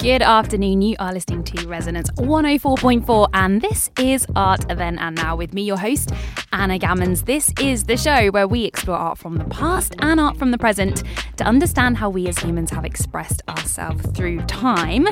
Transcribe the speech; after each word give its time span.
Good 0.00 0.22
afternoon. 0.22 0.80
You 0.80 0.96
are 0.98 1.12
listening 1.12 1.44
to 1.44 1.68
Resonance 1.68 2.10
104.4, 2.12 3.28
and 3.34 3.60
this 3.60 3.90
is 3.98 4.26
Art 4.34 4.64
Then 4.66 4.98
and 4.98 5.14
Now 5.14 5.36
with 5.36 5.52
me, 5.52 5.60
your 5.60 5.76
host, 5.76 6.10
Anna 6.54 6.78
Gammons. 6.78 7.26
This 7.26 7.52
is 7.60 7.84
the 7.84 7.98
show 7.98 8.28
where 8.28 8.48
we 8.48 8.64
explore 8.64 8.96
art 8.96 9.18
from 9.18 9.36
the 9.36 9.44
past 9.44 9.94
and 9.98 10.18
art 10.18 10.38
from 10.38 10.52
the 10.52 10.58
present 10.58 11.02
to 11.36 11.44
understand 11.44 11.98
how 11.98 12.08
we 12.08 12.26
as 12.28 12.38
humans 12.38 12.70
have 12.70 12.86
expressed 12.86 13.42
ourselves 13.46 14.06
through 14.12 14.40
time. 14.46 15.06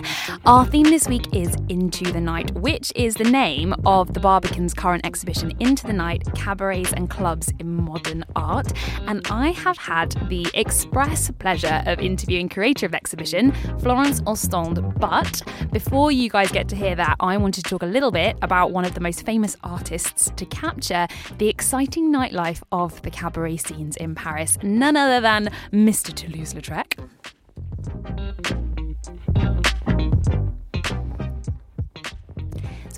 Our 0.46 0.64
theme 0.64 0.84
this 0.84 1.06
week 1.06 1.34
is 1.34 1.54
Into 1.68 2.10
the 2.10 2.20
Night, 2.20 2.54
which 2.54 2.90
is 2.96 3.14
the 3.14 3.24
name 3.24 3.74
of 3.84 4.14
the 4.14 4.20
Barbican's 4.20 4.72
current 4.72 5.04
exhibition, 5.04 5.52
Into 5.60 5.86
the 5.86 5.92
Night 5.92 6.24
Cabarets 6.34 6.94
and 6.94 7.10
Clubs 7.10 7.52
in 7.58 7.76
Modern 7.76 8.24
Art. 8.34 8.72
And 9.06 9.20
I 9.30 9.50
have 9.50 9.76
had 9.76 10.12
the 10.30 10.46
express 10.54 11.30
pleasure 11.30 11.82
of 11.84 12.00
interviewing 12.00 12.48
curator 12.48 12.86
of 12.86 12.94
exhibition, 12.94 13.52
Florence 13.80 14.22
But 14.82 15.42
before 15.72 16.10
you 16.12 16.30
guys 16.30 16.50
get 16.50 16.68
to 16.68 16.76
hear 16.76 16.94
that, 16.94 17.16
I 17.20 17.36
wanted 17.36 17.64
to 17.64 17.70
talk 17.70 17.82
a 17.82 17.86
little 17.86 18.10
bit 18.10 18.36
about 18.42 18.72
one 18.72 18.84
of 18.84 18.94
the 18.94 19.00
most 19.00 19.24
famous 19.24 19.56
artists 19.62 20.30
to 20.36 20.46
capture 20.46 21.06
the 21.38 21.48
exciting 21.48 22.12
nightlife 22.12 22.62
of 22.72 23.00
the 23.02 23.10
cabaret 23.10 23.58
scenes 23.58 23.96
in 23.96 24.14
Paris, 24.14 24.58
none 24.62 24.96
other 24.96 25.20
than 25.20 25.50
Mr. 25.72 26.12
Toulouse 26.14 26.54
Lautrec. 26.54 26.98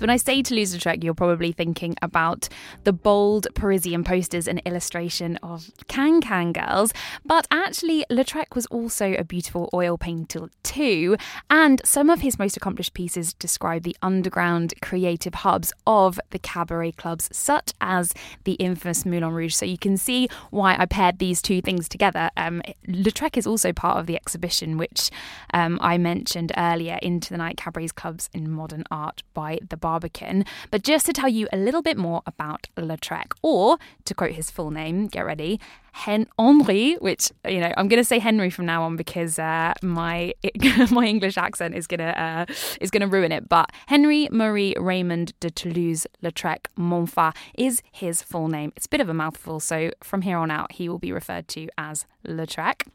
When 0.01 0.09
I 0.09 0.17
say 0.17 0.41
Toulouse-Lautrec, 0.41 1.03
you're 1.03 1.13
probably 1.13 1.51
thinking 1.51 1.95
about 2.01 2.49
the 2.85 2.91
bold 2.91 3.47
Parisian 3.53 4.03
posters 4.03 4.47
and 4.47 4.59
illustration 4.65 5.37
of 5.43 5.69
Can 5.87 6.21
Can 6.21 6.53
girls, 6.53 6.91
but 7.23 7.47
actually, 7.51 8.03
Lautrec 8.09 8.55
was 8.55 8.65
also 8.67 9.13
a 9.13 9.23
beautiful 9.23 9.69
oil 9.73 9.97
painter 9.97 10.49
too, 10.63 11.17
and 11.49 11.81
some 11.85 12.09
of 12.09 12.21
his 12.21 12.39
most 12.39 12.57
accomplished 12.57 12.95
pieces 12.95 13.33
describe 13.33 13.83
the 13.83 13.95
underground 14.01 14.73
creative 14.81 15.35
hubs 15.35 15.71
of 15.85 16.19
the 16.31 16.39
cabaret 16.39 16.93
clubs, 16.93 17.29
such 17.31 17.73
as 17.79 18.13
the 18.43 18.53
infamous 18.53 19.05
Moulin 19.05 19.33
Rouge. 19.33 19.53
So 19.53 19.65
you 19.65 19.77
can 19.77 19.97
see 19.97 20.27
why 20.49 20.75
I 20.79 20.87
paired 20.87 21.19
these 21.19 21.43
two 21.43 21.61
things 21.61 21.87
together. 21.87 22.31
Um, 22.35 22.63
Lautrec 22.87 23.37
is 23.37 23.45
also 23.45 23.71
part 23.71 23.99
of 23.99 24.07
the 24.07 24.15
exhibition, 24.15 24.77
which 24.77 25.11
um, 25.53 25.77
I 25.79 25.99
mentioned 25.99 26.51
earlier, 26.57 26.97
Into 27.03 27.29
the 27.29 27.37
Night 27.37 27.57
Cabarets 27.57 27.91
Clubs 27.91 28.29
in 28.33 28.49
Modern 28.49 28.83
Art 28.89 29.21
by 29.35 29.59
the 29.69 29.77
Bar 29.77 29.90
Barbican. 29.91 30.45
But 30.71 30.83
just 30.83 31.05
to 31.07 31.13
tell 31.13 31.27
you 31.27 31.49
a 31.51 31.57
little 31.57 31.81
bit 31.81 31.97
more 31.97 32.21
about 32.25 32.67
Lautrec, 32.77 33.33
or 33.41 33.77
to 34.05 34.13
quote 34.13 34.31
his 34.31 34.49
full 34.49 34.71
name, 34.71 35.07
get 35.07 35.25
ready, 35.25 35.59
Hen 35.91 36.27
Henri, 36.39 36.93
which 37.01 37.29
you 37.45 37.59
know 37.59 37.73
I'm 37.75 37.89
going 37.89 37.99
to 37.99 38.05
say 38.05 38.19
Henry 38.19 38.49
from 38.49 38.65
now 38.65 38.83
on 38.83 38.95
because 38.95 39.37
uh, 39.37 39.73
my 39.83 40.33
my 40.91 41.05
English 41.05 41.37
accent 41.37 41.75
is 41.75 41.87
gonna 41.87 42.13
uh, 42.27 42.53
is 42.79 42.89
gonna 42.89 43.07
ruin 43.07 43.33
it. 43.33 43.49
But 43.49 43.73
Henry 43.87 44.29
Marie 44.31 44.73
Raymond 44.79 45.33
de 45.41 45.49
Toulouse 45.49 46.07
Lautrec 46.23 46.67
Montfort 46.77 47.35
is 47.57 47.81
his 47.91 48.21
full 48.21 48.47
name. 48.47 48.71
It's 48.77 48.85
a 48.85 48.89
bit 48.89 49.01
of 49.01 49.09
a 49.09 49.13
mouthful, 49.13 49.59
so 49.59 49.91
from 50.01 50.21
here 50.21 50.37
on 50.37 50.49
out 50.49 50.71
he 50.71 50.87
will 50.87 50.99
be 50.99 51.11
referred 51.11 51.49
to 51.49 51.67
as 51.77 52.05
Lautrec. 52.25 52.87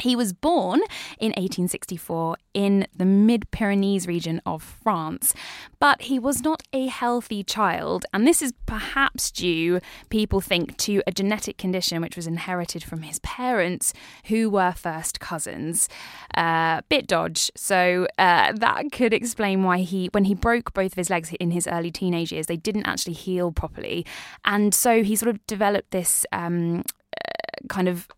He 0.00 0.16
was 0.16 0.32
born 0.32 0.80
in 1.18 1.30
1864 1.32 2.36
in 2.54 2.86
the 2.96 3.04
Mid 3.04 3.50
Pyrenees 3.50 4.06
region 4.06 4.40
of 4.46 4.62
France, 4.62 5.34
but 5.78 6.02
he 6.02 6.18
was 6.18 6.42
not 6.42 6.62
a 6.72 6.86
healthy 6.86 7.44
child, 7.44 8.06
and 8.12 8.26
this 8.26 8.40
is 8.40 8.52
perhaps 8.64 9.30
due, 9.30 9.80
people 10.08 10.40
think, 10.40 10.76
to 10.78 11.02
a 11.06 11.12
genetic 11.12 11.58
condition 11.58 12.00
which 12.00 12.16
was 12.16 12.26
inherited 12.26 12.82
from 12.82 13.02
his 13.02 13.18
parents, 13.20 13.92
who 14.26 14.48
were 14.48 14.72
first 14.72 15.20
cousins. 15.20 15.88
Uh, 16.34 16.80
bit 16.88 17.06
dodge, 17.06 17.50
so 17.54 18.06
uh, 18.18 18.52
that 18.54 18.90
could 18.92 19.12
explain 19.12 19.62
why 19.62 19.78
he, 19.78 20.08
when 20.12 20.24
he 20.24 20.34
broke 20.34 20.72
both 20.72 20.92
of 20.92 20.96
his 20.96 21.10
legs 21.10 21.32
in 21.38 21.50
his 21.50 21.66
early 21.66 21.90
teenage 21.90 22.32
years, 22.32 22.46
they 22.46 22.56
didn't 22.56 22.86
actually 22.86 23.14
heal 23.14 23.52
properly, 23.52 24.06
and 24.44 24.74
so 24.74 25.02
he 25.02 25.14
sort 25.14 25.28
of 25.28 25.46
developed 25.46 25.90
this 25.90 26.24
um, 26.32 26.84
uh, 27.16 27.68
kind 27.68 27.88
of 27.88 28.08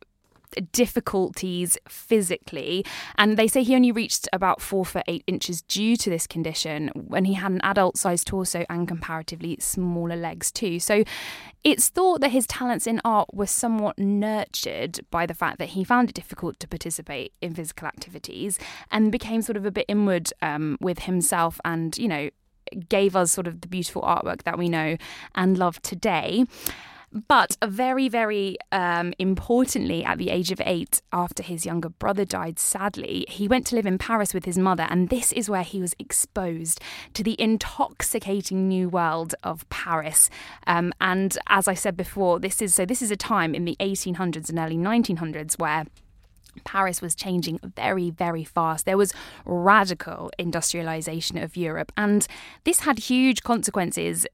difficulties 0.72 1.78
physically. 1.88 2.84
And 3.16 3.36
they 3.36 3.48
say 3.48 3.62
he 3.62 3.74
only 3.74 3.92
reached 3.92 4.28
about 4.32 4.60
four 4.60 4.84
foot 4.84 5.04
eight 5.06 5.24
inches 5.26 5.62
due 5.62 5.96
to 5.96 6.10
this 6.10 6.26
condition 6.26 6.88
when 6.94 7.24
he 7.24 7.34
had 7.34 7.52
an 7.52 7.60
adult 7.62 7.96
sized 7.96 8.26
torso 8.26 8.64
and 8.68 8.86
comparatively 8.88 9.56
smaller 9.60 10.16
legs, 10.16 10.50
too. 10.50 10.78
So 10.78 11.04
it's 11.64 11.88
thought 11.88 12.20
that 12.20 12.30
his 12.30 12.46
talents 12.46 12.86
in 12.86 13.00
art 13.04 13.28
were 13.32 13.46
somewhat 13.46 13.98
nurtured 13.98 15.00
by 15.10 15.26
the 15.26 15.34
fact 15.34 15.58
that 15.58 15.70
he 15.70 15.84
found 15.84 16.10
it 16.10 16.14
difficult 16.14 16.58
to 16.60 16.68
participate 16.68 17.32
in 17.40 17.54
physical 17.54 17.88
activities 17.88 18.58
and 18.90 19.12
became 19.12 19.42
sort 19.42 19.56
of 19.56 19.66
a 19.66 19.70
bit 19.70 19.84
inward 19.88 20.32
um, 20.40 20.76
with 20.80 21.00
himself 21.00 21.60
and, 21.64 21.98
you 21.98 22.08
know, 22.08 22.30
gave 22.88 23.16
us 23.16 23.32
sort 23.32 23.46
of 23.46 23.60
the 23.60 23.68
beautiful 23.68 24.02
artwork 24.02 24.42
that 24.42 24.58
we 24.58 24.68
know 24.68 24.96
and 25.34 25.58
love 25.58 25.80
today. 25.82 26.44
But 27.10 27.56
very, 27.64 28.08
very 28.08 28.58
um, 28.70 29.14
importantly, 29.18 30.04
at 30.04 30.18
the 30.18 30.28
age 30.28 30.52
of 30.52 30.60
eight, 30.64 31.00
after 31.12 31.42
his 31.42 31.64
younger 31.64 31.88
brother 31.88 32.24
died 32.24 32.58
sadly, 32.58 33.24
he 33.28 33.48
went 33.48 33.66
to 33.68 33.76
live 33.76 33.86
in 33.86 33.96
Paris 33.96 34.34
with 34.34 34.44
his 34.44 34.58
mother, 34.58 34.86
and 34.90 35.08
this 35.08 35.32
is 35.32 35.48
where 35.48 35.62
he 35.62 35.80
was 35.80 35.94
exposed 35.98 36.80
to 37.14 37.22
the 37.22 37.40
intoxicating 37.40 38.68
new 38.68 38.88
world 38.88 39.34
of 39.42 39.68
Paris. 39.70 40.28
Um, 40.66 40.92
and 41.00 41.38
as 41.48 41.66
I 41.66 41.74
said 41.74 41.96
before, 41.96 42.38
this 42.40 42.60
is 42.60 42.74
so 42.74 42.84
this 42.84 43.00
is 43.00 43.10
a 43.10 43.16
time 43.16 43.54
in 43.54 43.64
the 43.64 43.76
1800s 43.80 44.50
and 44.50 44.58
early 44.58 44.76
1900s 44.76 45.58
where 45.58 45.86
Paris 46.64 47.00
was 47.00 47.14
changing 47.14 47.58
very, 47.62 48.10
very 48.10 48.44
fast. 48.44 48.84
There 48.84 48.96
was 48.98 49.14
radical 49.46 50.30
industrialization 50.38 51.38
of 51.38 51.56
Europe, 51.56 51.90
and 51.96 52.26
this 52.64 52.80
had 52.80 52.98
huge 52.98 53.42
consequences 53.42 54.26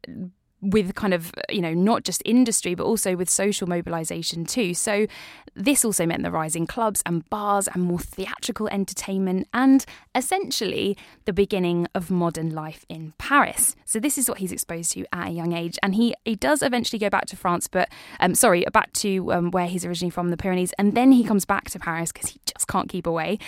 with 0.64 0.94
kind 0.94 1.12
of, 1.12 1.32
you 1.50 1.60
know, 1.60 1.74
not 1.74 2.04
just 2.04 2.22
industry, 2.24 2.74
but 2.74 2.84
also 2.84 3.16
with 3.16 3.28
social 3.28 3.68
mobilisation 3.68 4.44
too. 4.44 4.72
So 4.74 5.06
this 5.54 5.84
also 5.84 6.06
meant 6.06 6.22
the 6.22 6.30
rise 6.30 6.56
in 6.56 6.66
clubs 6.66 7.02
and 7.06 7.28
bars 7.30 7.68
and 7.68 7.82
more 7.82 7.98
theatrical 7.98 8.66
entertainment 8.68 9.46
and 9.52 9.84
essentially 10.14 10.96
the 11.26 11.32
beginning 11.32 11.86
of 11.94 12.10
modern 12.10 12.50
life 12.50 12.84
in 12.88 13.12
Paris. 13.18 13.76
So 13.84 14.00
this 14.00 14.18
is 14.18 14.28
what 14.28 14.38
he's 14.38 14.52
exposed 14.52 14.92
to 14.92 15.04
at 15.12 15.28
a 15.28 15.30
young 15.30 15.52
age. 15.52 15.78
And 15.82 15.94
he, 15.94 16.14
he 16.24 16.34
does 16.34 16.62
eventually 16.62 16.98
go 16.98 17.10
back 17.10 17.26
to 17.26 17.36
France, 17.36 17.68
but, 17.68 17.88
um, 18.20 18.34
sorry, 18.34 18.64
back 18.72 18.92
to 18.94 19.32
um, 19.32 19.50
where 19.50 19.66
he's 19.66 19.84
originally 19.84 20.10
from, 20.10 20.30
the 20.30 20.36
Pyrenees. 20.36 20.72
And 20.78 20.96
then 20.96 21.12
he 21.12 21.22
comes 21.24 21.44
back 21.44 21.70
to 21.70 21.78
Paris 21.78 22.10
because 22.10 22.30
he 22.30 22.40
just 22.46 22.66
can't 22.66 22.88
keep 22.88 23.06
away. 23.06 23.38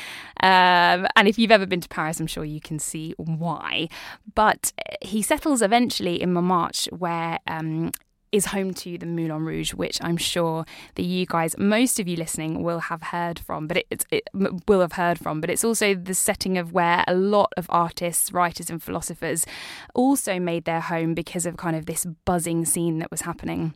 Um, 0.42 1.06
and 1.16 1.26
if 1.26 1.38
you've 1.38 1.50
ever 1.50 1.66
been 1.66 1.80
to 1.80 1.88
Paris, 1.88 2.20
I'm 2.20 2.26
sure 2.26 2.44
you 2.44 2.60
can 2.60 2.78
see 2.78 3.14
why. 3.16 3.88
But 4.34 4.72
he 5.02 5.22
settles 5.22 5.62
eventually 5.62 6.20
in 6.20 6.32
Montmartre 6.32 6.90
where 7.06 7.38
um, 7.46 7.92
is 8.32 8.46
home 8.46 8.74
to 8.74 8.98
the 8.98 9.06
Moulin 9.06 9.44
Rouge, 9.44 9.72
which 9.74 9.98
I'm 10.02 10.16
sure 10.16 10.64
that 10.96 11.04
you 11.04 11.24
guys, 11.24 11.56
most 11.56 12.00
of 12.00 12.08
you 12.08 12.16
listening, 12.16 12.64
will 12.64 12.80
have 12.80 13.00
heard 13.00 13.38
from. 13.38 13.68
But 13.68 13.76
it, 13.78 14.04
it, 14.10 14.28
will 14.66 14.80
have 14.80 14.92
heard 14.92 15.18
from. 15.18 15.40
But 15.40 15.50
it's 15.50 15.62
also 15.62 15.94
the 15.94 16.14
setting 16.14 16.58
of 16.58 16.72
where 16.72 17.04
a 17.06 17.14
lot 17.14 17.52
of 17.56 17.66
artists, 17.68 18.32
writers, 18.32 18.70
and 18.70 18.82
philosophers 18.82 19.46
also 19.94 20.40
made 20.40 20.64
their 20.64 20.80
home 20.80 21.14
because 21.14 21.46
of 21.46 21.56
kind 21.56 21.76
of 21.76 21.86
this 21.86 22.04
buzzing 22.24 22.64
scene 22.64 22.98
that 22.98 23.10
was 23.10 23.22
happening 23.22 23.74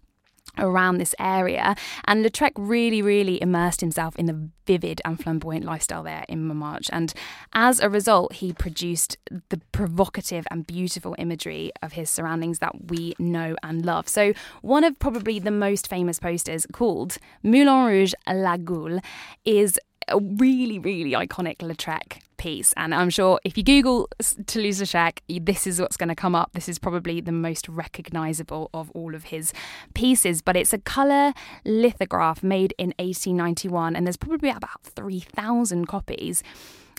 around 0.59 0.99
this 0.99 1.15
area. 1.19 1.75
And 2.05 2.25
Lautrec 2.25 2.53
really, 2.57 3.03
really 3.03 3.41
immersed 3.43 3.81
himself 3.81 4.17
in 4.17 4.27
the 4.27 4.51
vivid 4.67 5.01
and 5.05 5.21
flamboyant 5.21 5.65
lifestyle 5.65 6.03
there 6.03 6.25
in 6.29 6.47
Montmartre. 6.47 6.91
And 6.93 7.13
as 7.53 7.81
a 7.81 7.91
result, 7.91 8.35
he 8.35 8.53
produced 8.53 9.17
the 9.49 9.61
provocative 9.73 10.47
and 10.51 10.67
beautiful 10.67 11.17
imagery 11.19 11.73
of 11.83 11.93
his 11.93 12.09
surroundings 12.09 12.61
that 12.61 12.91
we 12.91 13.15
know 13.19 13.57
and 13.63 13.85
love. 13.85 14.09
So, 14.09 14.33
one 14.63 14.85
of 14.85 14.99
probably 14.99 15.39
the 15.39 15.51
most 15.51 15.89
famous 15.89 16.19
posters 16.21 16.67
called 16.73 17.17
Moulin 17.43 17.87
Rouge 17.87 18.15
La 18.29 18.57
Goule 18.57 19.01
is 19.45 19.79
a 20.09 20.19
really, 20.19 20.79
really 20.79 21.13
iconic 21.13 21.59
Lautrec 21.59 22.21
piece. 22.37 22.73
And 22.77 22.95
I'm 22.95 23.11
sure 23.11 23.39
if 23.45 23.59
you 23.59 23.63
Google 23.63 24.09
Toulouse-Lautrec, 24.47 25.45
this 25.45 25.67
is 25.67 25.81
what's 25.81 25.97
going 25.97 26.09
to 26.09 26.15
come 26.15 26.35
up. 26.35 26.53
This 26.55 26.69
is 26.69 26.79
probably 26.79 27.21
the 27.21 27.33
most 27.33 27.69
recognizable 27.69 28.71
of 28.73 28.91
all 28.93 29.15
of 29.15 29.25
his 29.25 29.53
pieces. 29.95 30.41
But 30.41 30.57
it's 30.57 30.73
a 30.73 30.79
color 30.79 31.35
lithograph 31.65 32.43
made 32.43 32.75
in 32.79 32.95
1891, 32.99 33.95
and 33.95 34.07
there's 34.07 34.17
probably 34.17 34.49
about 34.51 34.83
3,000 34.85 35.87
copies 35.87 36.43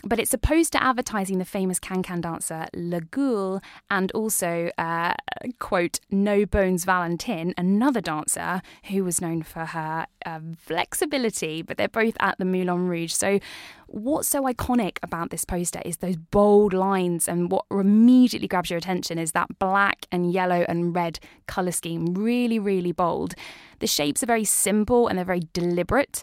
but 0.04 0.18
it's 0.18 0.34
opposed 0.34 0.72
to 0.72 0.82
advertising 0.82 1.38
the 1.38 1.44
famous 1.44 1.78
can-can 1.78 2.20
dancer 2.20 2.66
La 2.74 3.00
Goule 3.10 3.60
and 3.90 4.10
also, 4.12 4.70
uh, 4.78 5.14
quote, 5.58 6.00
No 6.10 6.44
Bones 6.44 6.84
Valentine, 6.84 7.54
another 7.56 8.00
dancer 8.00 8.62
who 8.84 9.04
was 9.04 9.20
known 9.20 9.42
for 9.42 9.66
her 9.66 10.06
uh, 10.26 10.40
flexibility, 10.58 11.62
but 11.62 11.76
they're 11.76 11.88
both 11.88 12.16
at 12.20 12.38
the 12.38 12.44
Moulin 12.44 12.88
Rouge. 12.88 13.12
So 13.12 13.38
what's 13.86 14.28
so 14.28 14.42
iconic 14.44 14.98
about 15.02 15.30
this 15.30 15.44
poster 15.44 15.80
is 15.84 15.98
those 15.98 16.16
bold 16.16 16.72
lines 16.72 17.28
and 17.28 17.50
what 17.50 17.66
immediately 17.70 18.48
grabs 18.48 18.70
your 18.70 18.78
attention 18.78 19.18
is 19.18 19.32
that 19.32 19.58
black 19.58 20.06
and 20.10 20.32
yellow 20.32 20.64
and 20.68 20.94
red 20.96 21.20
colour 21.46 21.72
scheme, 21.72 22.06
really, 22.14 22.58
really 22.58 22.92
bold. 22.92 23.34
The 23.80 23.86
shapes 23.86 24.22
are 24.22 24.26
very 24.26 24.44
simple 24.44 25.08
and 25.08 25.18
they're 25.18 25.24
very 25.24 25.42
deliberate 25.52 26.22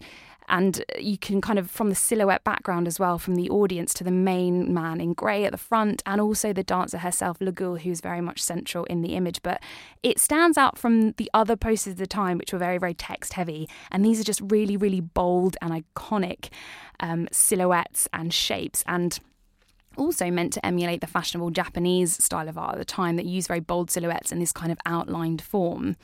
and 0.50 0.84
you 0.98 1.18
can 1.18 1.42
kind 1.42 1.60
of 1.60 1.69
from 1.69 1.90
the 1.90 1.96
silhouette 1.96 2.44
background 2.44 2.88
as 2.88 3.00
well, 3.00 3.18
from 3.18 3.36
the 3.36 3.50
audience 3.50 3.94
to 3.96 4.04
the 4.04 4.12
main 4.12 4.74
man 4.74 5.00
in 5.00 5.13
grey 5.13 5.46
at 5.46 5.51
the 5.51 5.57
front, 5.57 6.01
and 6.06 6.19
also 6.19 6.51
the 6.51 6.63
dancer 6.63 6.98
herself, 6.98 7.38
La 7.40 7.51
Goule, 7.51 7.78
who's 7.78 8.01
very 8.01 8.22
much 8.22 8.42
central 8.42 8.84
in 8.86 9.01
the 9.01 9.16
image. 9.16 9.42
But 9.44 9.62
it 10.04 10.19
stands 10.19 10.57
out 10.57 10.78
from 10.78 11.12
the 11.13 11.30
other 11.34 11.56
posters 11.56 11.94
of 11.94 12.00
the 12.00 12.07
time, 12.07 12.38
which 12.38 12.51
were 12.51 12.60
very, 12.60 12.78
very 12.78 12.94
text 12.94 13.34
heavy, 13.34 13.69
and 13.92 14.04
these 14.04 14.19
are 14.19 14.25
just 14.25 14.42
really, 14.44 14.78
really 14.78 15.01
bold 15.01 15.57
and 15.62 15.72
iconic 15.72 16.50
um, 17.00 17.28
silhouettes 17.31 18.07
and 18.13 18.34
shapes. 18.34 18.84
And 18.88 19.19
also 19.98 20.31
meant 20.31 20.54
to 20.54 20.66
emulate 20.66 21.01
the 21.01 21.07
fashionable 21.07 21.51
Japanese 21.51 22.24
style 22.24 22.48
of 22.48 22.57
art 22.57 22.74
at 22.74 22.80
the 22.80 22.86
time 22.86 23.18
that 23.18 23.25
used 23.25 23.48
very 23.48 23.60
bold 23.60 23.92
silhouettes 23.92 24.31
in 24.31 24.40
this 24.40 24.51
kind 24.51 24.72
of 24.72 24.80
outlined 24.86 25.42
form. 25.42 25.96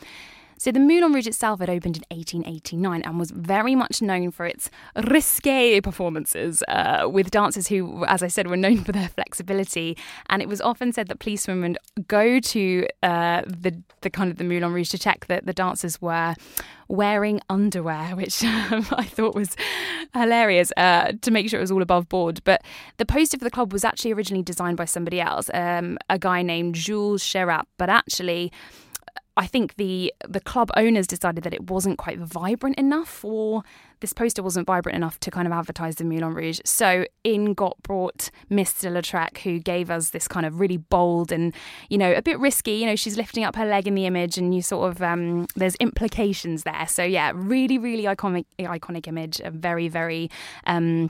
So 0.58 0.72
the 0.72 0.80
Moulin 0.80 1.14
Rouge 1.14 1.28
itself 1.28 1.60
had 1.60 1.70
opened 1.70 1.98
in 1.98 2.04
1889 2.16 3.02
and 3.02 3.20
was 3.20 3.32
very 3.32 3.76
much 3.76 4.02
known 4.02 4.32
for 4.32 4.46
its 4.46 4.70
risque 5.08 5.82
performances 5.82 6.64
uh, 6.68 7.08
with 7.12 7.32
dancers 7.32 7.68
who, 7.68 8.06
as 8.06 8.24
I 8.24 8.28
said, 8.28 8.48
were 8.48 8.58
known 8.58 8.84
for 8.84 8.92
their 8.92 9.10
flexibility. 9.10 9.98
And 10.30 10.42
it 10.42 10.48
was 10.48 10.62
often 10.62 10.94
said 10.94 11.08
that 11.10 11.20
policemen 11.20 11.62
would 11.62 12.08
go 12.08 12.40
to 12.40 12.88
uh, 13.04 13.42
the 13.46 13.82
the 14.02 14.10
kind 14.10 14.30
of 14.30 14.38
the 14.38 14.44
Moulin 14.44 14.72
Rouge 14.72 14.90
to 14.90 15.00
check 15.00 15.26
that 15.28 15.46
the 15.46 15.54
dancers 15.54 16.02
were 16.02 16.36
wearing 16.88 17.42
underwear, 17.50 18.16
which 18.16 18.44
um, 18.72 18.86
I 18.92 19.04
thought 19.04 19.36
was 19.36 19.56
hilarious 20.14 20.72
uh, 20.78 21.14
to 21.22 21.32
make 21.32 21.50
sure 21.50 21.60
it 21.60 21.64
was 21.64 21.72
all 21.72 21.82
above 21.82 22.08
board. 22.08 22.42
But 22.44 22.64
the 22.98 23.06
poster 23.06 23.38
for 23.38 23.44
the 23.44 23.52
club 23.52 23.74
was 23.74 23.84
actually 23.84 24.14
originally 24.14 24.44
designed 24.44 24.78
by 24.78 24.86
somebody 24.86 25.20
else, 25.20 25.50
um, 25.54 25.98
a 26.10 26.20
guy 26.20 26.42
named 26.42 26.76
Jules 26.76 27.24
Chéret, 27.24 27.64
but 27.78 27.90
actually 27.90 28.52
I 29.38 29.48
think 29.48 29.76
the 29.76 30.14
the 30.28 30.40
club 30.40 30.72
owners 30.78 31.08
decided 31.08 31.44
that 31.44 31.54
it 31.54 31.70
wasn't 31.70 31.98
quite 31.98 32.20
vibrant 32.20 32.78
enough, 32.78 33.24
or 33.24 33.64
this 34.00 34.14
poster 34.14 34.42
wasn't 34.42 34.66
vibrant 34.66 34.96
enough 34.96 35.20
to 35.22 35.32
kind 35.32 35.46
of 35.46 35.52
advertise 35.52 35.96
the 35.96 36.06
Moulin 36.06 36.34
Rouge. 36.34 36.60
So 36.64 37.06
in 37.24 37.54
got 37.54 37.82
brought 37.84 38.32
de 38.50 38.56
Lautrec, 38.56 39.40
who 39.40 39.60
gave 39.60 39.92
us 39.92 40.12
this 40.12 40.28
kind 40.28 40.46
of 40.46 40.60
really 40.60 40.78
bold 40.78 41.32
and 41.32 41.54
you 41.90 41.98
know 41.98 42.14
a 42.14 42.22
bit 42.22 42.40
risky. 42.40 42.72
You 42.72 42.86
know, 42.86 42.96
she's 42.96 43.18
lifting 43.18 43.44
up 43.44 43.56
her 43.58 43.66
leg 43.66 43.88
in 43.88 43.96
the 43.96 44.06
image, 44.06 44.38
and 44.38 44.56
you 44.56 44.62
sort 44.62 44.92
of 44.92 45.02
um, 45.02 45.48
there's 45.56 45.76
implications 45.76 46.64
there. 46.64 46.88
So 46.88 47.04
yeah, 47.04 47.34
really, 47.36 47.78
really 47.78 48.04
iconic, 48.04 48.46
iconic 48.60 49.08
image. 49.08 49.42
A 49.42 49.52
very, 49.52 49.90
very. 49.90 50.30
Um, 50.66 51.10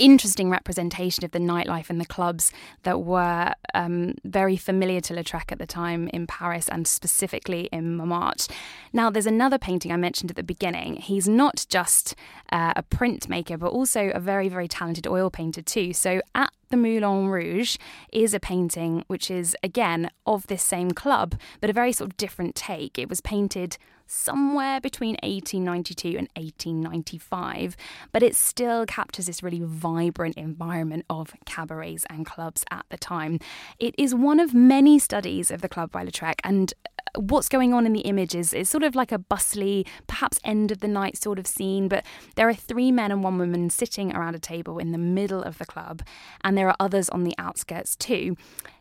interesting 0.00 0.50
representation 0.50 1.24
of 1.24 1.30
the 1.30 1.38
nightlife 1.38 1.90
and 1.90 2.00
the 2.00 2.06
clubs 2.06 2.52
that 2.82 3.02
were 3.02 3.52
um, 3.74 4.14
very 4.24 4.56
familiar 4.56 5.00
to 5.02 5.14
Lautrec 5.14 5.52
at 5.52 5.58
the 5.58 5.66
time 5.66 6.08
in 6.08 6.26
Paris 6.26 6.68
and 6.68 6.86
specifically 6.86 7.68
in 7.70 7.96
Montmartre. 7.96 8.52
Now, 8.92 9.10
there's 9.10 9.26
another 9.26 9.58
painting 9.58 9.92
I 9.92 9.96
mentioned 9.96 10.30
at 10.30 10.36
the 10.36 10.42
beginning. 10.42 10.96
He's 10.96 11.28
not 11.28 11.66
just 11.68 12.14
uh, 12.50 12.72
a 12.74 12.82
printmaker, 12.82 13.58
but 13.58 13.68
also 13.68 14.10
a 14.10 14.20
very, 14.20 14.48
very 14.48 14.66
talented 14.66 15.06
oil 15.06 15.30
painter 15.30 15.62
too. 15.62 15.92
So 15.92 16.22
at 16.34 16.52
the 16.70 16.76
Moulin 16.76 17.28
Rouge 17.28 17.76
is 18.12 18.32
a 18.32 18.40
painting 18.40 19.04
which 19.08 19.30
is, 19.30 19.56
again, 19.62 20.10
of 20.26 20.46
this 20.46 20.62
same 20.62 20.92
club, 20.92 21.38
but 21.60 21.68
a 21.68 21.74
very 21.74 21.92
sort 21.92 22.10
of 22.10 22.16
different 22.16 22.54
take. 22.54 22.98
It 22.98 23.08
was 23.08 23.20
painted 23.20 23.76
somewhere 24.10 24.80
between 24.80 25.16
1892 25.22 26.08
and 26.18 26.28
1895, 26.36 27.76
but 28.10 28.22
it 28.22 28.34
still 28.34 28.84
captures 28.84 29.26
this 29.26 29.42
really 29.42 29.60
vibrant 29.62 30.36
environment 30.36 31.04
of 31.08 31.32
cabarets 31.46 32.04
and 32.10 32.26
clubs 32.26 32.64
at 32.72 32.84
the 32.90 32.98
time. 32.98 33.38
It 33.78 33.94
is 33.96 34.14
one 34.14 34.40
of 34.40 34.52
many 34.52 34.98
studies 34.98 35.50
of 35.50 35.60
the 35.62 35.68
club 35.68 35.92
by 35.92 36.04
Lautrec, 36.04 36.40
and 36.42 36.74
what's 37.16 37.48
going 37.48 37.74
on 37.74 37.86
in 37.86 37.92
the 37.92 38.00
images 38.00 38.52
is 38.52 38.68
sort 38.68 38.82
of 38.82 38.94
like 38.94 39.12
a 39.12 39.18
bustly, 39.18 39.86
perhaps 40.06 40.38
end 40.44 40.70
of 40.70 40.80
the 40.80 40.88
night 40.88 41.16
sort 41.16 41.38
of 41.38 41.46
scene, 41.46 41.88
but 41.88 42.04
there 42.36 42.48
are 42.48 42.54
three 42.54 42.92
men 42.92 43.10
and 43.10 43.22
one 43.22 43.38
woman 43.38 43.70
sitting 43.70 44.14
around 44.14 44.34
a 44.34 44.38
table 44.38 44.78
in 44.78 44.92
the 44.92 44.98
middle 44.98 45.42
of 45.42 45.58
the 45.58 45.66
club, 45.66 46.02
and 46.42 46.56
there 46.56 46.68
are 46.68 46.76
others 46.78 47.08
on 47.10 47.24
the 47.24 47.34
outskirts 47.38 47.96
too. 47.96 48.36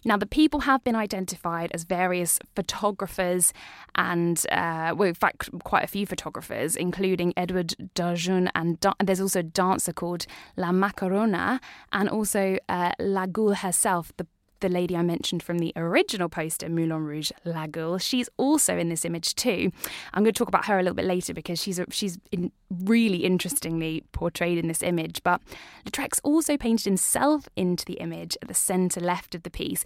Now, 0.05 0.17
the 0.17 0.25
people 0.25 0.61
have 0.61 0.83
been 0.83 0.95
identified 0.95 1.71
as 1.73 1.83
various 1.83 2.39
photographers 2.55 3.53
and, 3.95 4.45
uh, 4.51 4.93
well, 4.95 5.09
in 5.09 5.13
fact, 5.13 5.49
quite 5.63 5.83
a 5.83 5.87
few 5.87 6.05
photographers, 6.05 6.75
including 6.75 7.33
Edward 7.35 7.75
Darjeune, 7.95 8.49
and 8.55 8.79
da- 8.79 8.93
there's 9.03 9.21
also 9.21 9.39
a 9.39 9.43
dancer 9.43 9.91
called 9.91 10.25
La 10.55 10.71
Macarona, 10.71 11.59
and 11.91 12.09
also 12.09 12.57
uh, 12.69 12.91
La 12.99 13.25
Goule 13.25 13.55
herself, 13.55 14.11
the 14.17 14.27
the 14.59 14.69
lady 14.69 14.95
I 14.95 15.01
mentioned 15.01 15.43
from 15.43 15.59
the 15.59 15.73
original 15.75 16.29
poster, 16.29 16.69
Moulin 16.69 17.03
Rouge, 17.03 17.31
La 17.45 17.67
Goule. 17.67 17.97
She's 17.97 18.29
also 18.37 18.77
in 18.77 18.89
this 18.89 19.05
image 19.05 19.35
too. 19.35 19.71
I'm 20.13 20.23
going 20.23 20.33
to 20.33 20.37
talk 20.37 20.47
about 20.47 20.65
her 20.65 20.79
a 20.79 20.83
little 20.83 20.95
bit 20.95 21.05
later 21.05 21.33
because 21.33 21.61
she's 21.61 21.79
a, 21.79 21.85
she's 21.89 22.17
in 22.31 22.51
really 22.83 23.25
interestingly 23.25 24.03
portrayed 24.11 24.57
in 24.57 24.67
this 24.67 24.83
image. 24.83 25.21
But 25.23 25.41
Lautrec's 25.85 26.19
also 26.23 26.57
painted 26.57 26.85
himself 26.85 27.47
into 27.55 27.85
the 27.85 27.95
image 27.95 28.37
at 28.41 28.47
the 28.47 28.53
centre 28.53 29.01
left 29.01 29.35
of 29.35 29.43
the 29.43 29.49
piece, 29.49 29.83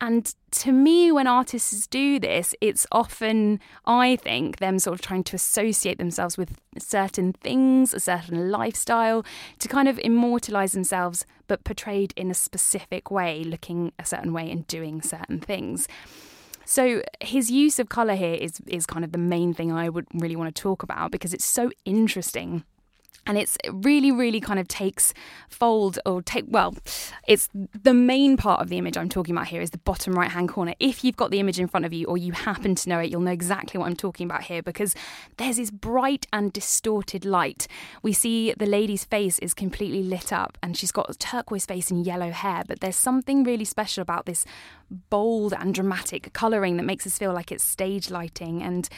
and 0.00 0.32
to 0.52 0.72
me, 0.72 1.10
when 1.10 1.26
artists 1.26 1.86
do 1.88 2.20
this, 2.20 2.54
it's 2.60 2.86
often, 2.92 3.58
I 3.84 4.16
think, 4.16 4.58
them 4.58 4.78
sort 4.78 4.94
of 4.94 5.00
trying 5.00 5.24
to 5.24 5.36
associate 5.36 5.98
themselves 5.98 6.38
with 6.38 6.60
certain 6.78 7.32
things, 7.32 7.92
a 7.92 8.00
certain 8.00 8.50
lifestyle, 8.50 9.24
to 9.58 9.68
kind 9.68 9.88
of 9.88 9.98
immortalize 9.98 10.72
themselves, 10.72 11.26
but 11.48 11.64
portrayed 11.64 12.14
in 12.16 12.30
a 12.30 12.34
specific 12.34 13.10
way, 13.10 13.42
looking 13.42 13.92
a 13.98 14.04
certain 14.04 14.32
way 14.32 14.48
and 14.50 14.68
doing 14.68 15.02
certain 15.02 15.40
things. 15.40 15.88
So 16.64 17.02
his 17.20 17.50
use 17.50 17.78
of 17.78 17.88
colour 17.88 18.14
here 18.14 18.34
is 18.34 18.60
is 18.66 18.84
kind 18.86 19.04
of 19.04 19.12
the 19.12 19.18
main 19.18 19.54
thing 19.54 19.72
I 19.72 19.88
would 19.88 20.06
really 20.12 20.36
want 20.36 20.54
to 20.54 20.62
talk 20.62 20.82
about 20.82 21.10
because 21.10 21.32
it's 21.32 21.46
so 21.46 21.70
interesting 21.84 22.62
and 23.28 23.36
it's 23.36 23.56
really 23.70 24.10
really 24.10 24.40
kind 24.40 24.58
of 24.58 24.66
takes 24.66 25.12
fold 25.48 25.98
or 26.06 26.22
take 26.22 26.44
well 26.48 26.74
it's 27.28 27.48
the 27.52 27.94
main 27.94 28.36
part 28.36 28.60
of 28.60 28.68
the 28.68 28.78
image 28.78 28.96
i'm 28.96 29.08
talking 29.08 29.34
about 29.34 29.46
here 29.46 29.60
is 29.60 29.70
the 29.70 29.78
bottom 29.78 30.14
right 30.14 30.30
hand 30.30 30.48
corner. 30.48 30.74
If 30.80 31.04
you've 31.04 31.16
got 31.16 31.30
the 31.30 31.38
image 31.38 31.60
in 31.60 31.68
front 31.68 31.84
of 31.84 31.92
you 31.92 32.06
or 32.06 32.16
you 32.16 32.32
happen 32.32 32.74
to 32.74 32.88
know 32.88 32.98
it 32.98 33.10
you'll 33.10 33.20
know 33.20 33.30
exactly 33.30 33.78
what 33.78 33.86
i'm 33.86 33.96
talking 33.96 34.24
about 34.24 34.44
here 34.44 34.62
because 34.62 34.94
there's 35.36 35.56
this 35.56 35.70
bright 35.70 36.26
and 36.32 36.52
distorted 36.52 37.24
light. 37.24 37.68
We 38.02 38.12
see 38.12 38.54
the 38.56 38.66
lady's 38.66 39.04
face 39.04 39.38
is 39.40 39.54
completely 39.54 40.02
lit 40.02 40.32
up 40.32 40.56
and 40.62 40.76
she's 40.76 40.92
got 40.92 41.10
a 41.10 41.14
turquoise 41.14 41.66
face 41.66 41.90
and 41.90 42.06
yellow 42.06 42.30
hair 42.30 42.64
but 42.66 42.80
there's 42.80 42.96
something 42.96 43.44
really 43.44 43.64
special 43.64 44.02
about 44.02 44.26
this 44.26 44.44
bold 45.10 45.52
and 45.52 45.74
dramatic 45.74 46.32
colouring 46.32 46.76
that 46.76 46.84
makes 46.84 47.06
us 47.06 47.18
feel 47.18 47.32
like 47.32 47.52
it's 47.52 47.64
stage 47.64 48.10
lighting. 48.10 48.62
And 48.62 48.88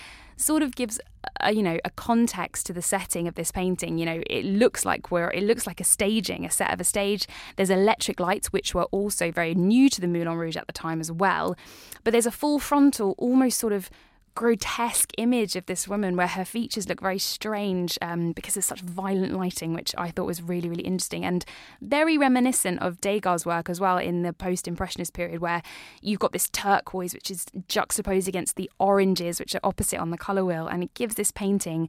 sort 0.41 0.63
of 0.63 0.75
gives 0.75 0.99
a, 1.41 1.53
you 1.53 1.63
know 1.63 1.79
a 1.85 1.91
context 1.91 2.67
to 2.67 2.73
the 2.73 2.83
setting 2.83 3.29
of 3.29 3.35
this 3.35 3.53
painting. 3.53 3.99
You 3.99 4.07
know 4.07 4.23
it 4.29 4.45
looks 4.45 4.85
like 4.85 5.11
we're 5.11 5.31
it 5.31 5.45
looks 5.45 5.67
like 5.67 5.81
a 5.81 5.85
staging 5.85 6.45
a 6.45 6.51
set 6.51 6.73
of 6.73 6.81
a 6.81 6.85
stage. 6.85 7.27
There's 7.57 7.71
electric 7.71 8.21
lights 8.21 8.53
which 8.53 8.75
were 8.75 8.85
also 8.85 9.31
very 9.31 9.55
new 9.55 9.89
to 9.91 10.01
the 10.01 10.09
Moulin 10.09 10.37
Rouge 10.37 10.57
at 10.57 10.67
the 10.67 10.73
time 10.73 11.01
as 11.01 11.13
well. 11.13 11.57
But 12.05 12.13
there's 12.13 12.27
a 12.27 12.31
full 12.31 12.59
frontal 12.59 13.15
almost 13.19 13.59
sort 13.59 13.73
of 13.73 13.91
grotesque 14.35 15.13
image 15.19 15.57
of 15.57 15.67
this 15.67 15.87
woman 15.89 16.17
where 16.17 16.27
her 16.27 16.45
features 16.45 16.89
look 16.89 17.01
very 17.01 17.19
strange 17.19 17.99
um, 18.01 18.33
because 18.33 18.57
of 18.57 18.65
such 18.65 18.81
violent 18.81 19.33
lighting, 19.33 19.75
which 19.75 19.95
I 19.99 20.11
thought 20.11 20.27
was 20.27 20.43
really, 20.43 20.69
really 20.69 20.85
interesting 20.85 21.25
and 21.25 21.45
very 21.81 22.17
reminiscent 22.17 22.81
of 22.81 23.01
Degas' 23.01 23.45
work 23.45 23.69
as 23.69 23.81
well 23.81 23.99
in 23.99 24.23
the 24.23 24.33
post 24.33 24.69
Impressionist 24.69 25.13
period, 25.13 25.41
where 25.41 25.63
you've 26.01 26.21
got 26.21 26.33
this 26.33 26.49
turquoise 26.51 27.15
which 27.15 27.31
is 27.31 27.47
juxtaposed 27.69 28.29
against 28.29 28.57
the 28.57 28.71
oranges, 28.79 29.41
which 29.41 29.55
are 29.55 29.61
opposite 29.63 29.99
on 29.99 30.11
the 30.11 30.19
colour 30.19 30.45
wheel, 30.45 30.67
and 30.67 30.83
it 30.83 30.95
gives 30.95 31.17
this 31.17 31.31
painting 31.31 31.89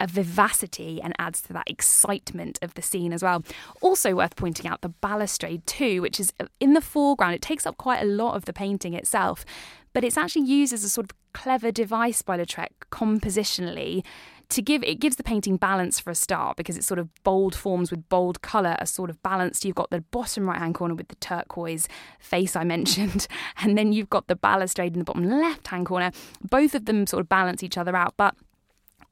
a 0.00 0.06
vivacity 0.06 1.00
and 1.00 1.14
adds 1.18 1.40
to 1.42 1.52
that 1.52 1.70
excitement 1.70 2.58
of 2.60 2.74
the 2.74 2.82
scene 2.82 3.12
as 3.12 3.22
well. 3.22 3.44
Also 3.80 4.16
worth 4.16 4.34
pointing 4.34 4.66
out 4.66 4.80
the 4.80 4.88
balustrade 4.88 5.64
too, 5.66 6.02
which 6.02 6.18
is 6.18 6.32
in 6.58 6.72
the 6.72 6.80
foreground. 6.80 7.34
It 7.34 7.42
takes 7.42 7.66
up 7.66 7.76
quite 7.76 8.02
a 8.02 8.06
lot 8.06 8.34
of 8.34 8.44
the 8.44 8.52
painting 8.52 8.94
itself, 8.94 9.44
but 9.92 10.02
it's 10.02 10.16
actually 10.16 10.46
used 10.46 10.72
as 10.72 10.82
a 10.82 10.88
sort 10.88 11.04
of 11.04 11.16
clever 11.32 11.70
device 11.70 12.22
by 12.22 12.38
Lautrec 12.38 12.68
compositionally 12.90 14.04
to 14.52 14.60
give 14.60 14.82
it 14.84 15.00
gives 15.00 15.16
the 15.16 15.22
painting 15.22 15.56
balance 15.56 15.98
for 15.98 16.10
a 16.10 16.14
start 16.14 16.56
because 16.56 16.76
it's 16.76 16.86
sort 16.86 16.98
of 16.98 17.08
bold 17.24 17.54
forms 17.54 17.90
with 17.90 18.08
bold 18.08 18.42
color 18.42 18.76
are 18.78 18.86
sort 18.86 19.08
of 19.08 19.22
balanced. 19.22 19.64
You've 19.64 19.74
got 19.74 19.90
the 19.90 20.02
bottom 20.02 20.48
right 20.48 20.58
hand 20.58 20.74
corner 20.74 20.94
with 20.94 21.08
the 21.08 21.14
turquoise 21.16 21.88
face 22.18 22.54
i 22.54 22.64
mentioned 22.74 23.26
and 23.62 23.76
then 23.76 23.92
you've 23.92 24.10
got 24.10 24.26
the 24.28 24.36
balustrade 24.36 24.92
in 24.92 24.98
the 24.98 25.04
bottom 25.04 25.24
left 25.24 25.68
hand 25.68 25.86
corner. 25.86 26.12
Both 26.42 26.74
of 26.74 26.84
them 26.84 27.06
sort 27.06 27.22
of 27.22 27.28
balance 27.28 27.62
each 27.62 27.78
other 27.78 27.96
out 27.96 28.14
but 28.16 28.34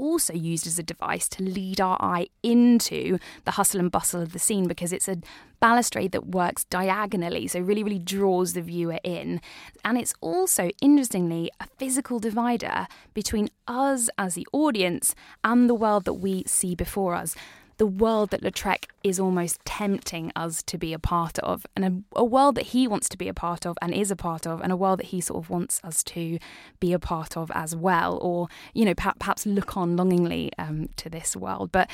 also 0.00 0.32
used 0.32 0.66
as 0.66 0.78
a 0.78 0.82
device 0.82 1.28
to 1.28 1.42
lead 1.42 1.80
our 1.80 1.98
eye 2.00 2.28
into 2.42 3.18
the 3.44 3.52
hustle 3.52 3.80
and 3.80 3.90
bustle 3.90 4.22
of 4.22 4.32
the 4.32 4.38
scene 4.38 4.66
because 4.66 4.92
it's 4.92 5.08
a 5.08 5.18
balustrade 5.60 6.12
that 6.12 6.26
works 6.28 6.64
diagonally, 6.64 7.46
so 7.46 7.60
really, 7.60 7.84
really 7.84 7.98
draws 7.98 8.54
the 8.54 8.62
viewer 8.62 8.98
in. 9.04 9.40
And 9.84 9.98
it's 9.98 10.14
also, 10.20 10.70
interestingly, 10.80 11.50
a 11.60 11.66
physical 11.78 12.18
divider 12.18 12.86
between 13.12 13.50
us 13.68 14.08
as 14.16 14.34
the 14.34 14.48
audience 14.52 15.14
and 15.44 15.68
the 15.68 15.74
world 15.74 16.06
that 16.06 16.14
we 16.14 16.44
see 16.46 16.74
before 16.74 17.14
us 17.14 17.36
the 17.80 17.86
world 17.86 18.28
that 18.28 18.42
Lautrec 18.42 18.84
is 19.02 19.18
almost 19.18 19.58
tempting 19.64 20.30
us 20.36 20.62
to 20.64 20.76
be 20.76 20.92
a 20.92 20.98
part 20.98 21.38
of, 21.38 21.64
and 21.74 22.04
a, 22.14 22.18
a, 22.20 22.22
world 22.22 22.54
that 22.56 22.66
he 22.66 22.86
wants 22.86 23.08
to 23.08 23.16
be 23.16 23.26
a 23.26 23.32
part 23.32 23.64
of 23.64 23.78
and 23.80 23.94
is 23.94 24.10
a 24.10 24.16
part 24.16 24.46
of, 24.46 24.60
and 24.60 24.70
a 24.70 24.76
world 24.76 24.98
that 24.98 25.06
he 25.06 25.18
sort 25.18 25.42
of 25.42 25.48
wants 25.48 25.80
us 25.82 26.04
to 26.04 26.38
be 26.78 26.92
a 26.92 26.98
part 26.98 27.38
of 27.38 27.50
as 27.54 27.74
well, 27.74 28.18
or, 28.20 28.48
you 28.74 28.84
know, 28.84 28.92
perhaps 28.92 29.46
look 29.46 29.78
on 29.78 29.96
longingly 29.96 30.52
um, 30.58 30.90
to 30.96 31.08
this 31.08 31.34
world. 31.34 31.72
But 31.72 31.88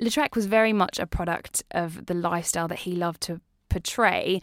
Lautrec 0.00 0.34
was 0.34 0.46
very 0.46 0.72
much 0.72 0.98
a 0.98 1.06
product 1.06 1.62
of 1.70 2.06
the 2.06 2.14
lifestyle 2.14 2.66
that 2.66 2.80
he 2.80 2.96
loved 2.96 3.20
to 3.22 3.40
portray. 3.68 4.40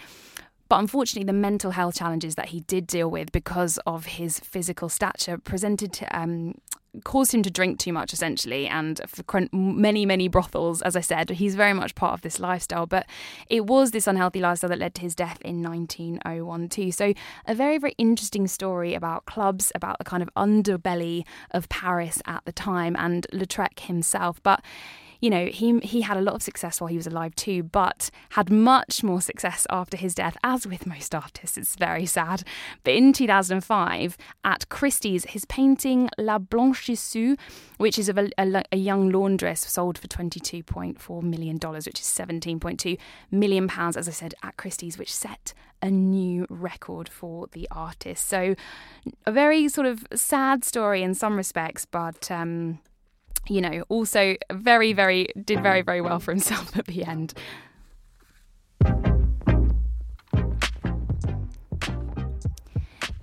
But 0.69 0.79
unfortunately, 0.79 1.25
the 1.25 1.33
mental 1.33 1.71
health 1.71 1.95
challenges 1.95 2.35
that 2.35 2.49
he 2.49 2.61
did 2.61 2.87
deal 2.87 3.11
with 3.11 3.33
because 3.33 3.79
of 3.85 4.05
his 4.05 4.39
physical 4.39 4.87
stature 4.87 5.37
presented 5.37 5.91
to, 5.91 6.17
um, 6.17 6.55
caused 7.03 7.33
him 7.33 7.43
to 7.43 7.51
drink 7.51 7.79
too 7.79 7.93
much 7.93 8.13
essentially 8.13 8.67
and 8.67 9.01
for 9.07 9.47
many 9.51 10.05
many 10.05 10.27
brothels 10.27 10.81
as 10.81 10.95
i 10.95 11.01
said 11.01 11.29
he's 11.29 11.55
very 11.55 11.73
much 11.73 11.95
part 11.95 12.13
of 12.13 12.21
this 12.21 12.39
lifestyle. 12.39 12.85
But 12.85 13.05
it 13.49 13.65
was 13.65 13.91
this 13.91 14.07
unhealthy 14.07 14.39
lifestyle 14.39 14.69
that 14.69 14.79
led 14.79 14.95
to 14.95 15.01
his 15.01 15.15
death 15.15 15.39
in 15.41 15.61
1901 15.61 16.69
too. 16.69 16.91
So 16.91 17.13
a 17.45 17.55
very 17.55 17.77
very 17.77 17.95
interesting 17.97 18.47
story 18.47 18.93
about 18.93 19.25
clubs 19.25 19.71
about 19.75 19.97
the 19.97 20.03
kind 20.03 20.23
of 20.23 20.29
underbelly 20.35 21.23
of 21.51 21.69
paris 21.69 22.21
at 22.25 22.43
the 22.45 22.51
time 22.51 22.95
and 22.97 23.27
lautrec 23.33 23.79
himself. 23.81 24.41
But 24.43 24.61
you 25.21 25.29
know, 25.29 25.47
he 25.47 25.79
he 25.79 26.01
had 26.01 26.17
a 26.17 26.21
lot 26.21 26.35
of 26.35 26.41
success 26.41 26.79
while 26.79 26.87
he 26.87 26.97
was 26.97 27.07
alive 27.07 27.35
too, 27.35 27.63
but 27.63 28.09
had 28.31 28.49
much 28.49 29.03
more 29.03 29.21
success 29.21 29.65
after 29.69 29.97
his 29.97 30.15
death, 30.15 30.37
as 30.43 30.67
with 30.67 30.85
most 30.85 31.13
artists. 31.13 31.57
It's 31.57 31.75
very 31.75 32.05
sad. 32.05 32.43
But 32.83 32.93
in 32.93 33.13
2005, 33.13 34.17
at 34.43 34.69
Christie's, 34.69 35.25
his 35.25 35.45
painting 35.45 36.09
La 36.17 36.39
Blanchisseuse, 36.39 37.37
which 37.77 37.97
is 37.97 38.09
of 38.09 38.17
a, 38.17 38.29
a, 38.37 38.63
a 38.71 38.77
young 38.77 39.09
laundress, 39.09 39.61
sold 39.61 39.97
for 39.97 40.07
$22.4 40.07 41.23
million, 41.23 41.57
which 41.57 41.99
is 41.99 42.05
17.2 42.05 42.97
million 43.31 43.67
pounds, 43.67 43.97
as 43.97 44.07
I 44.07 44.11
said, 44.11 44.33
at 44.43 44.57
Christie's, 44.57 44.97
which 44.97 45.13
set 45.13 45.53
a 45.81 45.91
new 45.91 46.47
record 46.49 47.09
for 47.09 47.47
the 47.51 47.67
artist. 47.71 48.27
So, 48.27 48.55
a 49.25 49.31
very 49.31 49.67
sort 49.69 49.87
of 49.87 50.05
sad 50.13 50.63
story 50.63 51.03
in 51.03 51.13
some 51.13 51.35
respects, 51.37 51.85
but 51.85 52.31
um, 52.31 52.79
you 53.47 53.61
know, 53.61 53.83
also 53.89 54.35
very, 54.51 54.93
very, 54.93 55.27
did 55.43 55.61
very, 55.61 55.81
very 55.81 56.01
well 56.01 56.19
for 56.19 56.31
himself 56.31 56.75
at 56.77 56.85
the 56.85 57.03
end. 57.03 57.33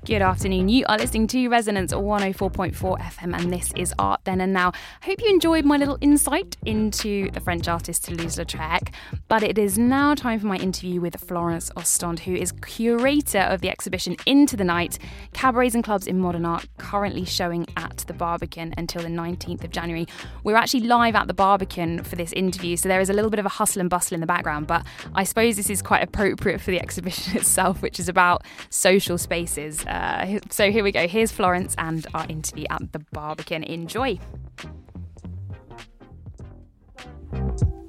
Good 0.04 0.20
afternoon. 0.20 0.68
You 0.68 0.84
are 0.88 0.98
listening 0.98 1.28
to 1.28 1.46
Resonance 1.46 1.92
104.4 1.92 2.74
FM, 2.74 3.38
and 3.38 3.52
this 3.52 3.70
is 3.76 3.94
Art 4.00 4.20
Then 4.24 4.40
and 4.40 4.52
Now. 4.52 4.72
I 5.00 5.06
Hope 5.06 5.22
you 5.22 5.28
enjoyed 5.28 5.64
my 5.64 5.76
little 5.76 5.96
insight 6.00 6.56
into 6.66 7.30
the 7.30 7.38
French 7.38 7.68
artist 7.68 8.06
Toulouse-Lautrec. 8.06 8.92
But 9.28 9.44
it 9.44 9.58
is 9.58 9.78
now 9.78 10.16
time 10.16 10.40
for 10.40 10.48
my 10.48 10.56
interview 10.56 11.00
with 11.00 11.14
Florence 11.20 11.70
Ostende, 11.76 12.18
who 12.18 12.34
is 12.34 12.50
curator 12.50 13.42
of 13.42 13.60
the 13.60 13.70
exhibition 13.70 14.16
Into 14.26 14.56
the 14.56 14.64
Night 14.64 14.98
Cabarets 15.34 15.76
and 15.76 15.84
Clubs 15.84 16.08
in 16.08 16.18
Modern 16.18 16.46
Art, 16.46 16.66
currently 16.78 17.24
showing 17.24 17.64
at 17.76 17.98
the 17.98 18.12
Barbican 18.12 18.74
until 18.76 19.02
the 19.02 19.08
19th 19.08 19.62
of 19.62 19.70
January. 19.70 20.08
We're 20.42 20.56
actually 20.56 20.80
live 20.80 21.14
at 21.14 21.28
the 21.28 21.34
Barbican 21.34 22.02
for 22.02 22.16
this 22.16 22.32
interview, 22.32 22.76
so 22.76 22.88
there 22.88 23.00
is 23.00 23.08
a 23.08 23.12
little 23.12 23.30
bit 23.30 23.38
of 23.38 23.46
a 23.46 23.50
hustle 23.50 23.78
and 23.78 23.88
bustle 23.88 24.16
in 24.16 24.20
the 24.20 24.26
background, 24.26 24.66
but 24.66 24.84
I 25.14 25.22
suppose 25.22 25.54
this 25.54 25.70
is 25.70 25.80
quite 25.80 26.02
appropriate 26.02 26.60
for 26.60 26.72
the 26.72 26.80
exhibition 26.80 27.36
itself, 27.36 27.82
which 27.82 28.00
is 28.00 28.08
about 28.08 28.42
social 28.68 29.16
spaces. 29.16 29.86
Uh, 29.92 30.40
so 30.48 30.72
here 30.72 30.82
we 30.82 30.90
go. 30.90 31.06
Here's 31.06 31.30
Florence 31.30 31.74
and 31.76 32.06
our 32.14 32.26
interview 32.26 32.64
at 32.70 32.92
the 32.92 33.00
Barbican. 33.12 33.62
Enjoy. 33.62 34.18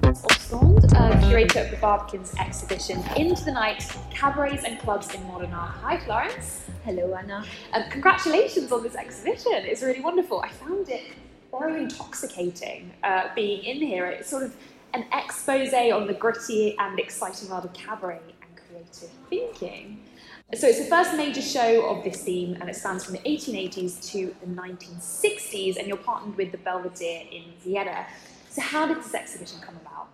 Ostende, 0.04 0.94
uh, 0.96 1.28
curator 1.30 1.62
of 1.62 1.72
the 1.72 1.78
Barbican's 1.78 2.36
exhibition 2.38 3.02
Into 3.16 3.46
the 3.46 3.54
Night 3.54 3.80
Cabarets 4.12 4.66
and 4.66 4.78
Clubs 4.80 5.16
in 5.16 5.26
Modern 5.28 5.54
Art. 5.54 5.72
Hi, 5.82 5.98
Florence. 5.98 6.66
Hello, 6.84 7.14
Anna. 7.14 7.46
Um, 7.72 7.84
congratulations 7.90 8.70
on 8.74 8.84
this 8.84 8.96
exhibition. 8.96 9.54
It's 9.54 9.82
really 9.82 10.02
wonderful. 10.02 10.42
I 10.42 10.50
found 10.50 10.90
it 10.90 11.04
very 11.58 11.84
intoxicating 11.84 12.92
uh, 13.04 13.30
being 13.34 13.64
in 13.64 13.78
here. 13.78 14.08
It's 14.08 14.30
sort 14.30 14.44
of 14.44 14.54
an 14.94 15.06
expose 15.14 15.74
on 15.74 16.08
the 16.08 16.14
gritty 16.14 16.76
and 16.78 17.00
exciting 17.00 17.50
world 17.50 17.64
of 17.64 17.72
cabaret 17.72 18.20
and 18.42 18.58
creative 18.58 19.10
thinking. 19.30 20.04
So 20.56 20.68
it's 20.68 20.78
the 20.78 20.86
first 20.86 21.16
major 21.16 21.42
show 21.42 21.88
of 21.88 22.04
this 22.04 22.24
theme, 22.24 22.58
and 22.62 22.70
it 22.70 22.76
spans 22.76 23.04
from 23.04 23.16
the 23.16 23.22
1880s 23.22 24.12
to 24.12 24.36
the 24.40 24.46
1960s, 24.46 25.78
and 25.78 25.88
you're 25.88 25.98
partnered 25.98 26.38
with 26.38 26.52
the 26.52 26.60
Belvedere 26.60 27.24
in 27.32 27.46
Vienna. 27.64 28.06
So 28.50 28.62
how 28.62 28.86
did 28.86 28.98
this 28.98 29.16
exhibition 29.16 29.60
come 29.62 29.78
about? 29.78 30.10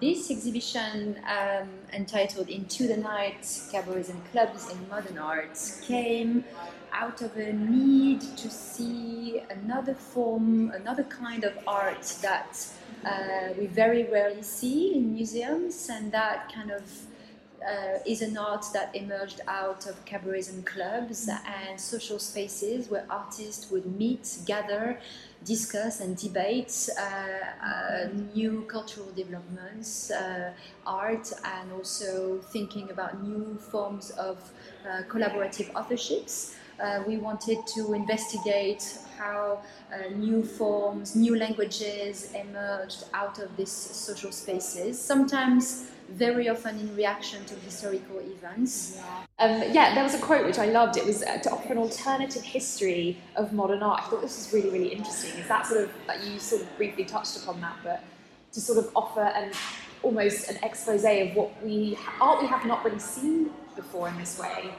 This 0.00 0.30
exhibition, 0.30 1.20
um, 1.28 1.68
entitled 1.92 2.48
Into 2.48 2.88
the 2.88 2.96
Night 2.96 3.42
Cabarets 3.70 4.08
and 4.08 4.24
Clubs 4.32 4.70
in 4.70 4.88
Modern 4.88 5.18
Art, 5.18 5.58
came 5.82 6.44
out 6.90 7.20
of 7.20 7.36
a 7.36 7.52
need 7.52 8.22
to 8.38 8.48
see 8.48 9.42
another 9.50 9.94
form, 9.94 10.70
another 10.70 11.04
kind 11.04 11.44
of 11.44 11.52
art 11.66 12.04
that 12.22 12.66
uh, 13.04 13.52
we 13.58 13.66
very 13.66 14.04
rarely 14.04 14.42
see 14.42 14.94
in 14.94 15.12
museums, 15.12 15.90
and 15.90 16.10
that 16.10 16.50
kind 16.54 16.70
of 16.70 16.82
uh, 17.66 17.98
is 18.06 18.22
an 18.22 18.36
art 18.36 18.64
that 18.72 18.94
emerged 18.94 19.40
out 19.48 19.86
of 19.86 20.04
cabarets 20.04 20.50
and 20.50 20.64
clubs 20.66 21.28
and 21.28 21.80
social 21.80 22.18
spaces 22.18 22.90
where 22.90 23.04
artists 23.10 23.70
would 23.70 23.86
meet, 23.98 24.38
gather, 24.46 24.98
discuss, 25.44 26.00
and 26.00 26.16
debate 26.16 26.88
uh, 26.98 27.66
uh, 27.66 28.08
new 28.34 28.62
cultural 28.68 29.10
developments, 29.14 30.10
uh, 30.10 30.52
art, 30.86 31.32
and 31.44 31.72
also 31.72 32.38
thinking 32.52 32.90
about 32.90 33.22
new 33.22 33.56
forms 33.56 34.10
of 34.12 34.38
uh, 34.86 35.02
collaborative 35.08 35.70
authorships. 35.72 36.54
Uh, 36.80 37.02
we 37.06 37.16
wanted 37.16 37.58
to 37.66 37.92
investigate 37.92 38.98
how 39.18 39.62
uh, 39.92 40.08
new 40.16 40.42
forms, 40.42 41.14
new 41.14 41.36
languages 41.36 42.32
emerged 42.34 43.04
out 43.14 43.38
of 43.38 43.56
these 43.56 43.70
social 43.70 44.32
spaces. 44.32 45.00
Sometimes 45.00 45.91
very 46.12 46.48
often 46.48 46.78
in 46.78 46.94
reaction 46.96 47.44
to 47.46 47.54
historical 47.56 48.18
events. 48.18 48.96
Yeah. 48.96 49.24
Um, 49.38 49.72
yeah, 49.72 49.94
there 49.94 50.04
was 50.04 50.14
a 50.14 50.18
quote 50.18 50.46
which 50.46 50.58
I 50.58 50.66
loved. 50.66 50.96
It 50.96 51.04
was 51.04 51.22
uh, 51.22 51.38
to 51.38 51.50
offer 51.50 51.72
an 51.72 51.78
alternative 51.78 52.42
history 52.42 53.18
of 53.36 53.52
modern 53.52 53.82
art. 53.82 54.02
I 54.02 54.06
thought 54.08 54.22
this 54.22 54.36
was 54.36 54.52
really, 54.52 54.70
really 54.70 54.92
interesting. 54.92 55.38
Is 55.40 55.48
that 55.48 55.66
sort 55.66 55.84
of 55.84 55.90
that 56.06 56.24
you 56.24 56.38
sort 56.38 56.62
of 56.62 56.76
briefly 56.76 57.04
touched 57.04 57.36
upon 57.38 57.60
that, 57.60 57.76
but 57.82 58.04
to 58.52 58.60
sort 58.60 58.78
of 58.78 58.90
offer 58.94 59.22
an 59.22 59.52
almost 60.02 60.50
an 60.50 60.58
expose 60.62 61.04
of 61.04 61.34
what 61.34 61.50
we 61.62 61.96
art 62.20 62.42
we 62.42 62.48
have 62.48 62.66
not 62.66 62.84
really 62.84 62.98
seen 62.98 63.50
before 63.76 64.08
in 64.08 64.18
this 64.18 64.38
way. 64.38 64.70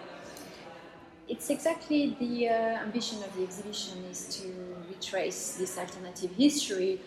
It's 1.27 1.49
exactly 1.49 2.15
the 2.19 2.49
uh, 2.49 2.53
ambition 2.85 3.23
of 3.23 3.33
the 3.35 3.43
exhibition 3.43 4.03
is 4.11 4.27
to 4.41 4.47
retrace 4.89 5.55
this 5.55 5.77
alternative 5.77 6.31
history 6.35 6.99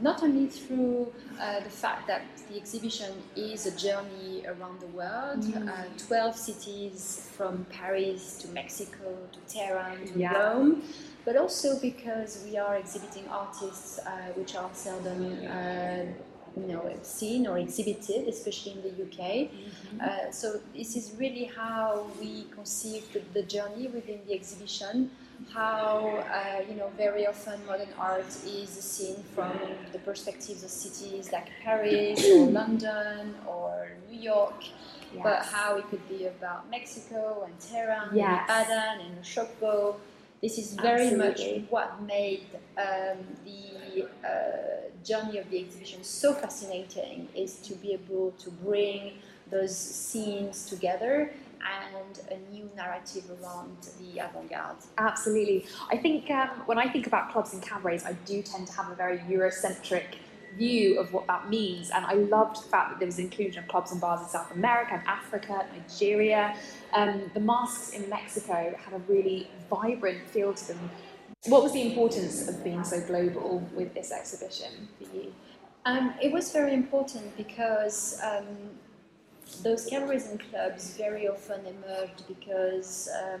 not 0.00 0.22
only 0.22 0.46
through 0.46 1.12
uh, 1.40 1.60
the 1.60 1.70
fact 1.70 2.06
that 2.06 2.22
the 2.48 2.56
exhibition 2.56 3.12
is 3.36 3.66
a 3.66 3.76
journey 3.76 4.44
around 4.46 4.80
the 4.80 4.86
world, 4.88 5.42
mm. 5.42 5.68
uh, 5.68 5.84
12 5.98 6.36
cities 6.36 7.30
from 7.36 7.64
Paris 7.70 8.38
to 8.38 8.48
Mexico 8.48 9.16
to 9.32 9.54
Tehran 9.54 10.06
to 10.06 10.18
yeah. 10.18 10.32
Rome, 10.32 10.82
but 11.24 11.36
also 11.36 11.78
because 11.80 12.44
we 12.46 12.58
are 12.58 12.76
exhibiting 12.76 13.26
artists 13.28 13.98
uh, 13.98 14.32
which 14.36 14.54
are 14.56 14.70
seldom 14.72 15.22
uh, 15.46 16.04
you 16.56 16.66
know, 16.68 16.88
seen 17.02 17.46
or 17.46 17.58
exhibited, 17.58 18.28
especially 18.28 18.72
in 18.72 18.82
the 18.82 18.88
UK. 18.88 19.50
Mm-hmm. 19.50 20.00
Uh, 20.00 20.30
so 20.30 20.60
this 20.74 20.96
is 20.96 21.12
really 21.18 21.44
how 21.44 22.06
we 22.20 22.44
conceive 22.54 23.12
the, 23.12 23.22
the 23.32 23.42
journey 23.42 23.88
within 23.88 24.20
the 24.26 24.34
exhibition 24.34 25.10
how 25.52 26.24
uh, 26.30 26.62
you 26.68 26.74
know 26.74 26.90
very 26.96 27.26
often 27.26 27.64
modern 27.66 27.88
art 27.98 28.26
is 28.46 28.68
seen 28.68 29.16
from 29.34 29.52
the 29.92 29.98
perspectives 30.00 30.62
of 30.64 30.70
cities 30.70 31.32
like 31.32 31.48
Paris 31.62 32.24
or 32.24 32.46
London 32.60 33.34
or 33.46 33.92
New 34.10 34.18
York, 34.18 34.64
yes. 35.12 35.22
but 35.22 35.44
how 35.44 35.76
it 35.76 35.88
could 35.90 36.06
be 36.08 36.26
about 36.26 36.70
Mexico 36.70 37.44
and 37.46 37.58
Tehran 37.60 38.08
yes. 38.14 38.48
and 38.48 38.66
Aden 38.68 39.06
and 39.06 39.22
Oshogbo. 39.22 39.96
This 40.42 40.58
is 40.58 40.74
very 40.74 41.06
Absolutely. 41.08 41.60
much 41.60 41.70
what 41.70 42.02
made 42.02 42.46
um, 42.76 43.18
the 43.46 44.08
uh, 44.26 44.90
journey 45.02 45.38
of 45.38 45.48
the 45.50 45.58
exhibition 45.58 46.02
so 46.04 46.34
fascinating 46.34 47.28
is 47.34 47.56
to 47.58 47.74
be 47.76 47.92
able 47.92 48.32
to 48.32 48.50
bring 48.50 49.12
those 49.50 49.76
scenes 49.76 50.66
together 50.66 51.32
and 51.64 52.20
a 52.30 52.52
new 52.52 52.70
narrative 52.76 53.24
around 53.30 53.76
the 54.00 54.18
avant-garde. 54.18 54.76
Absolutely. 54.98 55.66
I 55.90 55.96
think 55.96 56.30
um, 56.30 56.48
when 56.66 56.78
I 56.78 56.88
think 56.88 57.06
about 57.06 57.32
clubs 57.32 57.52
and 57.52 57.62
cabarets, 57.62 58.04
I 58.04 58.12
do 58.24 58.42
tend 58.42 58.66
to 58.68 58.72
have 58.74 58.90
a 58.90 58.94
very 58.94 59.18
Eurocentric 59.20 60.16
view 60.56 60.98
of 60.98 61.12
what 61.12 61.26
that 61.26 61.50
means. 61.50 61.90
And 61.90 62.04
I 62.04 62.14
loved 62.14 62.64
the 62.64 62.68
fact 62.68 62.90
that 62.90 62.98
there 62.98 63.06
was 63.06 63.18
inclusion 63.18 63.62
of 63.62 63.68
clubs 63.68 63.92
and 63.92 64.00
bars 64.00 64.20
in 64.20 64.28
South 64.28 64.52
America 64.52 64.94
and 64.94 65.02
Africa, 65.06 65.66
Nigeria. 65.76 66.56
Um, 66.92 67.30
the 67.34 67.40
masks 67.40 67.92
in 67.92 68.08
Mexico 68.08 68.74
had 68.78 68.94
a 68.94 68.98
really 69.08 69.48
vibrant 69.68 70.26
feel 70.28 70.54
to 70.54 70.68
them. 70.68 70.90
What 71.46 71.62
was 71.62 71.72
the 71.72 71.82
importance 71.82 72.48
of 72.48 72.62
being 72.64 72.84
so 72.84 73.00
global 73.00 73.68
with 73.74 73.94
this 73.94 74.12
exhibition 74.12 74.88
for 74.98 75.16
you? 75.16 75.32
Um, 75.84 76.14
it 76.22 76.32
was 76.32 76.50
very 76.50 76.72
important 76.72 77.36
because 77.36 78.18
um, 78.22 78.46
those 79.62 79.86
cabarets 79.86 80.28
and 80.28 80.40
clubs 80.50 80.96
very 80.96 81.28
often 81.28 81.60
emerged 81.66 82.26
because 82.28 83.08
um, 83.22 83.40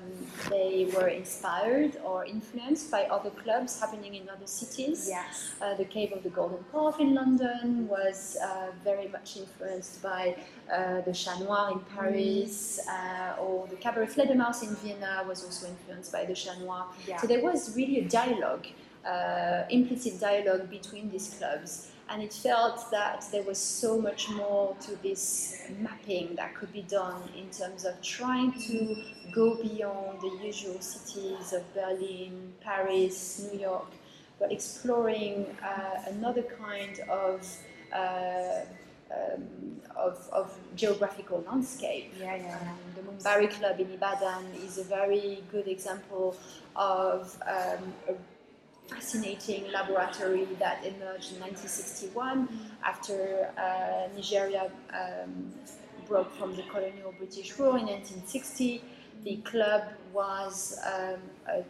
they 0.50 0.90
were 0.94 1.08
inspired 1.08 1.96
or 2.04 2.24
influenced 2.24 2.90
by 2.90 3.04
other 3.04 3.30
clubs 3.30 3.80
happening 3.80 4.14
in 4.14 4.28
other 4.28 4.46
cities. 4.46 5.06
Yes. 5.08 5.52
Uh, 5.60 5.74
the 5.74 5.84
Cave 5.84 6.12
of 6.12 6.22
the 6.22 6.30
Golden 6.30 6.64
Calf 6.72 7.00
in 7.00 7.14
London 7.14 7.88
was 7.88 8.36
uh, 8.42 8.68
very 8.82 9.08
much 9.08 9.36
influenced 9.36 10.02
by 10.02 10.36
uh, 10.72 11.00
the 11.02 11.12
Chat 11.12 11.40
Noir 11.40 11.72
in 11.72 11.80
Paris, 11.96 12.80
mm. 12.88 13.38
or 13.38 13.66
the 13.68 13.76
Cabaret 13.76 14.06
Fledermaus 14.06 14.62
in 14.62 14.74
Vienna 14.76 15.24
was 15.26 15.44
also 15.44 15.68
influenced 15.68 16.12
by 16.12 16.24
the 16.24 16.34
Chat 16.34 16.58
Noir. 16.60 16.86
Yeah. 17.06 17.20
So 17.20 17.26
there 17.26 17.42
was 17.42 17.76
really 17.76 17.98
a 18.00 18.08
dialogue, 18.08 18.66
uh, 19.06 19.64
implicit 19.70 20.20
dialogue 20.20 20.70
between 20.70 21.10
these 21.10 21.34
clubs 21.38 21.90
and 22.08 22.22
it 22.22 22.32
felt 22.32 22.90
that 22.90 23.24
there 23.32 23.42
was 23.42 23.58
so 23.58 23.98
much 23.98 24.28
more 24.30 24.76
to 24.80 24.96
this 25.02 25.62
mapping 25.80 26.34
that 26.36 26.54
could 26.54 26.72
be 26.72 26.82
done 26.82 27.22
in 27.36 27.48
terms 27.50 27.84
of 27.84 28.00
trying 28.02 28.52
to 28.52 28.96
go 29.32 29.56
beyond 29.56 30.20
the 30.20 30.30
usual 30.44 30.80
cities 30.80 31.52
of 31.52 31.62
Berlin, 31.74 32.52
Paris, 32.60 33.48
New 33.50 33.58
York, 33.58 33.90
but 34.38 34.52
exploring 34.52 35.46
uh, 35.62 36.02
another 36.08 36.42
kind 36.42 37.00
of, 37.08 37.56
uh, 37.92 38.60
um, 39.10 39.80
of, 39.96 40.28
of, 40.32 40.58
geographical 40.76 41.44
landscape. 41.46 42.12
Yeah, 42.20 42.36
yeah. 42.36 42.58
Um, 42.58 42.78
the 42.96 43.02
Mbari 43.24 43.50
Club 43.50 43.78
in 43.78 43.90
Ibadan 43.92 44.44
is 44.66 44.78
a 44.78 44.84
very 44.84 45.42
good 45.52 45.68
example 45.68 46.36
of 46.74 47.40
um, 47.46 47.92
a 48.08 48.14
fascinating 48.88 49.70
laboratory 49.72 50.46
that 50.58 50.84
emerged 50.84 51.32
in 51.32 51.40
1961 51.40 52.48
after 52.84 53.50
uh, 53.56 54.14
Nigeria 54.14 54.70
um, 54.92 55.52
broke 56.06 56.32
from 56.34 56.54
the 56.54 56.62
colonial 56.64 57.14
British 57.16 57.58
rule 57.58 57.76
in 57.76 57.86
1960. 57.86 58.82
The 59.24 59.36
club 59.36 59.84
was 60.12 60.78
um, 60.84 61.20
a, 61.48 61.64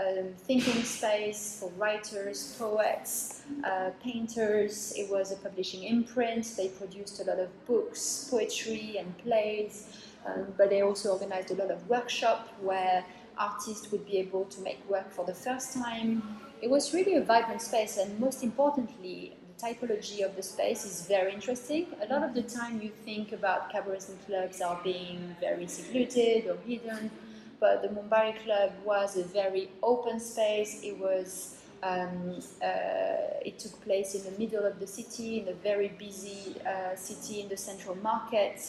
a, 0.00 0.24
thinking 0.46 0.82
space 0.82 1.60
for 1.60 1.70
writers, 1.78 2.56
poets, 2.58 3.42
uh, 3.64 3.90
painters. 4.02 4.92
It 4.96 5.08
was 5.10 5.30
a 5.30 5.36
publishing 5.36 5.84
imprint. 5.84 6.44
They 6.56 6.68
produced 6.68 7.20
a 7.20 7.24
lot 7.24 7.38
of 7.38 7.66
books, 7.66 8.28
poetry, 8.30 8.96
and 8.98 9.16
plays. 9.18 9.86
Um, 10.26 10.48
but 10.58 10.68
they 10.68 10.82
also 10.82 11.12
organized 11.12 11.50
a 11.50 11.54
lot 11.54 11.70
of 11.70 11.88
workshops 11.88 12.50
where 12.60 13.04
artists 13.40 13.90
would 13.90 14.06
be 14.06 14.18
able 14.18 14.44
to 14.44 14.60
make 14.60 14.78
work 14.88 15.10
for 15.10 15.24
the 15.24 15.34
first 15.34 15.72
time. 15.74 16.22
It 16.62 16.70
was 16.70 16.92
really 16.92 17.14
a 17.14 17.22
vibrant 17.22 17.62
space, 17.62 17.96
and 17.96 18.20
most 18.20 18.42
importantly, 18.42 19.32
the 19.48 19.66
typology 19.66 20.22
of 20.24 20.36
the 20.36 20.42
space 20.42 20.84
is 20.84 21.06
very 21.06 21.32
interesting. 21.32 21.86
A 22.02 22.12
lot 22.12 22.22
of 22.22 22.34
the 22.34 22.42
time, 22.42 22.82
you 22.82 22.92
think 23.04 23.32
about 23.32 23.72
cabarets 23.72 24.08
and 24.10 24.18
clubs 24.26 24.60
are 24.60 24.78
being 24.84 25.34
very 25.40 25.66
secluded 25.66 26.46
or 26.48 26.58
hidden, 26.66 27.10
but 27.58 27.82
the 27.82 27.88
Mbari 27.88 28.34
Club 28.44 28.72
was 28.84 29.16
a 29.16 29.24
very 29.24 29.70
open 29.82 30.20
space. 30.20 30.80
It 30.82 30.98
was 30.98 31.56
um, 31.82 32.40
uh, 32.62 33.48
it 33.48 33.58
took 33.58 33.82
place 33.82 34.14
in 34.14 34.22
the 34.30 34.38
middle 34.38 34.64
of 34.66 34.78
the 34.78 34.86
city, 34.86 35.40
in 35.40 35.48
a 35.48 35.54
very 35.54 35.88
busy 35.88 36.56
uh, 36.66 36.94
city 36.94 37.40
in 37.40 37.48
the 37.48 37.56
central 37.56 37.96
market 37.96 38.60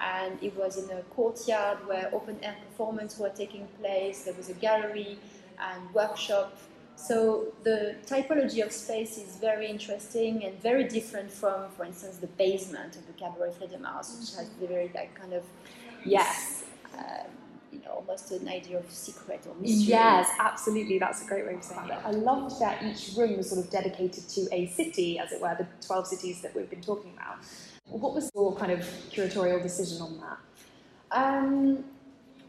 and 0.00 0.42
it 0.42 0.56
was 0.56 0.76
in 0.76 0.90
a 0.96 1.02
courtyard 1.02 1.86
where 1.86 2.10
open 2.12 2.38
air 2.42 2.56
performances 2.68 3.18
were 3.18 3.30
taking 3.30 3.66
place. 3.80 4.24
There 4.24 4.34
was 4.34 4.48
a 4.48 4.54
gallery 4.54 5.18
and 5.58 5.94
workshop. 5.94 6.56
So 6.96 7.52
the 7.62 7.96
typology 8.06 8.64
of 8.64 8.72
space 8.72 9.16
is 9.16 9.36
very 9.36 9.68
interesting 9.68 10.44
and 10.44 10.60
very 10.60 10.84
different 10.84 11.30
from, 11.30 11.70
for 11.70 11.84
instance, 11.84 12.18
the 12.18 12.26
basement 12.26 12.96
of 12.96 13.06
the 13.06 13.12
Cabaret 13.14 13.52
Fledermaus, 13.52 14.18
which 14.18 14.34
has 14.36 14.50
the 14.60 14.66
very 14.66 14.90
like 14.94 15.14
kind 15.14 15.32
of 15.32 15.44
yes. 16.04 16.64
Um, 16.96 17.26
you 17.72 17.78
know, 17.80 17.92
almost 17.92 18.32
an 18.32 18.48
idea 18.48 18.78
of 18.78 18.90
secret 18.90 19.46
or 19.48 19.54
mystery. 19.54 19.90
Yes, 19.90 20.28
absolutely. 20.40 20.98
That's 20.98 21.22
a 21.24 21.26
great 21.26 21.46
way 21.46 21.54
of 21.54 21.62
saying 21.62 21.88
it. 21.88 21.98
I 22.04 22.10
loved 22.10 22.60
that 22.60 22.82
each 22.82 23.16
room 23.16 23.36
was 23.36 23.50
sort 23.50 23.64
of 23.64 23.70
dedicated 23.70 24.28
to 24.28 24.48
a 24.52 24.66
city, 24.66 25.20
as 25.20 25.30
it 25.30 25.40
were, 25.40 25.54
the 25.56 25.68
12 25.86 26.06
cities 26.08 26.42
that 26.42 26.54
we've 26.54 26.68
been 26.68 26.82
talking 26.82 27.12
about. 27.14 27.38
What 27.90 28.14
was 28.14 28.30
your 28.34 28.54
kind 28.56 28.72
of 28.72 28.80
curatorial 29.10 29.62
decision 29.62 30.02
on 30.02 30.20
that? 30.20 30.38
Um, 31.10 31.84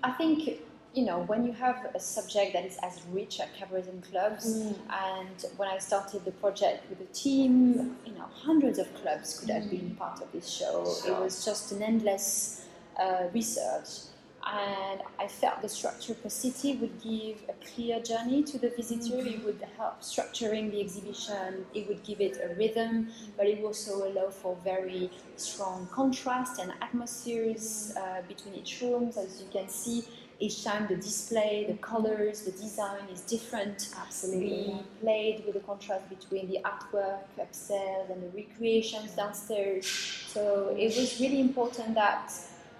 I 0.04 0.12
think 0.12 0.60
you 0.94 1.06
know 1.06 1.20
when 1.24 1.46
you 1.46 1.54
have 1.54 1.90
a 1.96 2.00
subject 2.00 2.54
that 2.54 2.66
is 2.66 2.78
as 2.84 3.02
rich 3.12 3.40
as 3.40 3.50
cabarets 3.58 3.88
and 3.88 4.04
clubs, 4.04 4.46
mm. 4.46 4.76
and 4.90 5.46
when 5.58 5.68
I 5.68 5.78
started 5.80 6.26
the 6.26 6.32
project 6.32 6.88
with 6.90 7.00
the 7.00 7.14
team, 7.14 7.98
you 8.06 8.14
know 8.14 8.26
hundreds 8.34 8.78
of 8.78 8.94
clubs 8.96 9.40
could 9.40 9.50
have 9.50 9.64
mm. 9.64 9.72
been 9.72 9.96
part 9.96 10.22
of 10.22 10.32
this 10.32 10.50
show. 10.50 10.84
It 11.08 11.18
was 11.20 11.44
just 11.44 11.72
an 11.72 11.82
endless 11.82 12.66
uh, 13.00 13.24
research 13.34 14.11
and 14.48 15.02
I 15.20 15.28
felt 15.28 15.62
the 15.62 15.70
structure 15.70 16.14
per 16.14 16.30
city 16.30 16.76
would 16.78 17.02
give 17.02 17.44
a 17.48 17.54
clear 17.66 18.00
journey 18.02 18.44
to 18.44 18.58
the 18.58 18.70
visitor. 18.70 19.18
Mm-hmm. 19.18 19.28
It 19.28 19.46
would 19.46 19.62
help 19.78 20.02
structuring 20.02 20.72
the 20.72 20.82
exhibition. 20.82 21.66
It 21.74 21.88
would 21.88 22.04
give 22.04 22.22
it 22.22 22.38
a 22.44 22.54
rhythm, 22.56 23.10
but 23.38 23.46
it 23.46 23.60
would 23.60 23.68
also 23.68 24.08
allow 24.08 24.30
for 24.30 24.58
very 24.64 25.10
strong 25.36 25.88
contrast 25.92 26.60
and 26.60 26.74
atmospheres 26.82 27.94
uh, 27.96 28.22
between 28.28 28.56
each 28.56 28.82
rooms. 28.82 29.18
As 29.18 29.42
you 29.42 29.48
can 29.52 29.70
see, 29.70 30.04
each 30.40 30.64
time 30.64 30.88
the 30.88 30.96
display, 30.96 31.66
the 31.68 31.76
colors, 31.76 32.42
the 32.42 32.52
design 32.52 33.04
is 33.14 33.22
different. 33.22 33.90
Absolutely. 33.96 34.74
We 34.74 34.84
played 35.00 35.44
with 35.46 35.54
the 35.54 35.60
contrast 35.62 36.10
between 36.10 36.50
the 36.50 36.60
artwork 36.66 37.20
upstairs 37.40 38.10
and 38.10 38.24
the 38.24 38.36
recreations 38.36 39.12
downstairs. 39.12 39.86
So 40.28 40.76
it 40.78 40.98
was 40.98 41.20
really 41.20 41.40
important 41.40 41.94
that 41.94 42.34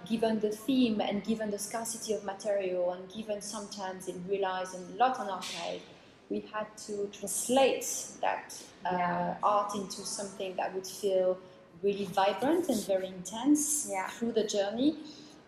given 0.08 0.40
the 0.40 0.50
theme 0.50 1.00
and 1.00 1.24
given 1.24 1.50
the 1.50 1.58
scarcity 1.58 2.12
of 2.12 2.24
material 2.24 2.92
and 2.92 3.12
given 3.12 3.40
sometimes 3.40 4.08
it 4.08 4.16
relies 4.28 4.74
a 4.74 4.78
lot 4.96 5.18
on 5.18 5.28
archive, 5.28 5.80
we 6.30 6.40
had 6.52 6.66
to 6.86 7.08
translate 7.12 7.86
that 8.20 8.54
uh, 8.86 8.96
yeah. 8.96 9.34
art 9.42 9.74
into 9.74 10.00
something 10.02 10.56
that 10.56 10.74
would 10.74 10.86
feel 10.86 11.38
really 11.82 12.06
vibrant 12.06 12.68
and 12.68 12.86
very 12.86 13.08
intense 13.08 13.88
yeah. 13.90 14.08
through 14.08 14.32
the 14.32 14.44
journey. 14.44 14.96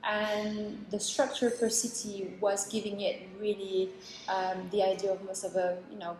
And 0.03 0.85
the 0.90 1.01
structure 1.01 1.51
per 1.51 1.71
city 1.71 2.35
was 2.38 2.67
giving 2.69 3.01
it 3.01 3.23
really 3.40 3.88
um, 4.29 4.69
the 4.71 4.83
idea 4.83 5.12
of 5.12 5.25
most 5.25 5.45
of 5.45 5.57
a, 5.57 5.79
you 5.90 5.99
know, 5.99 6.17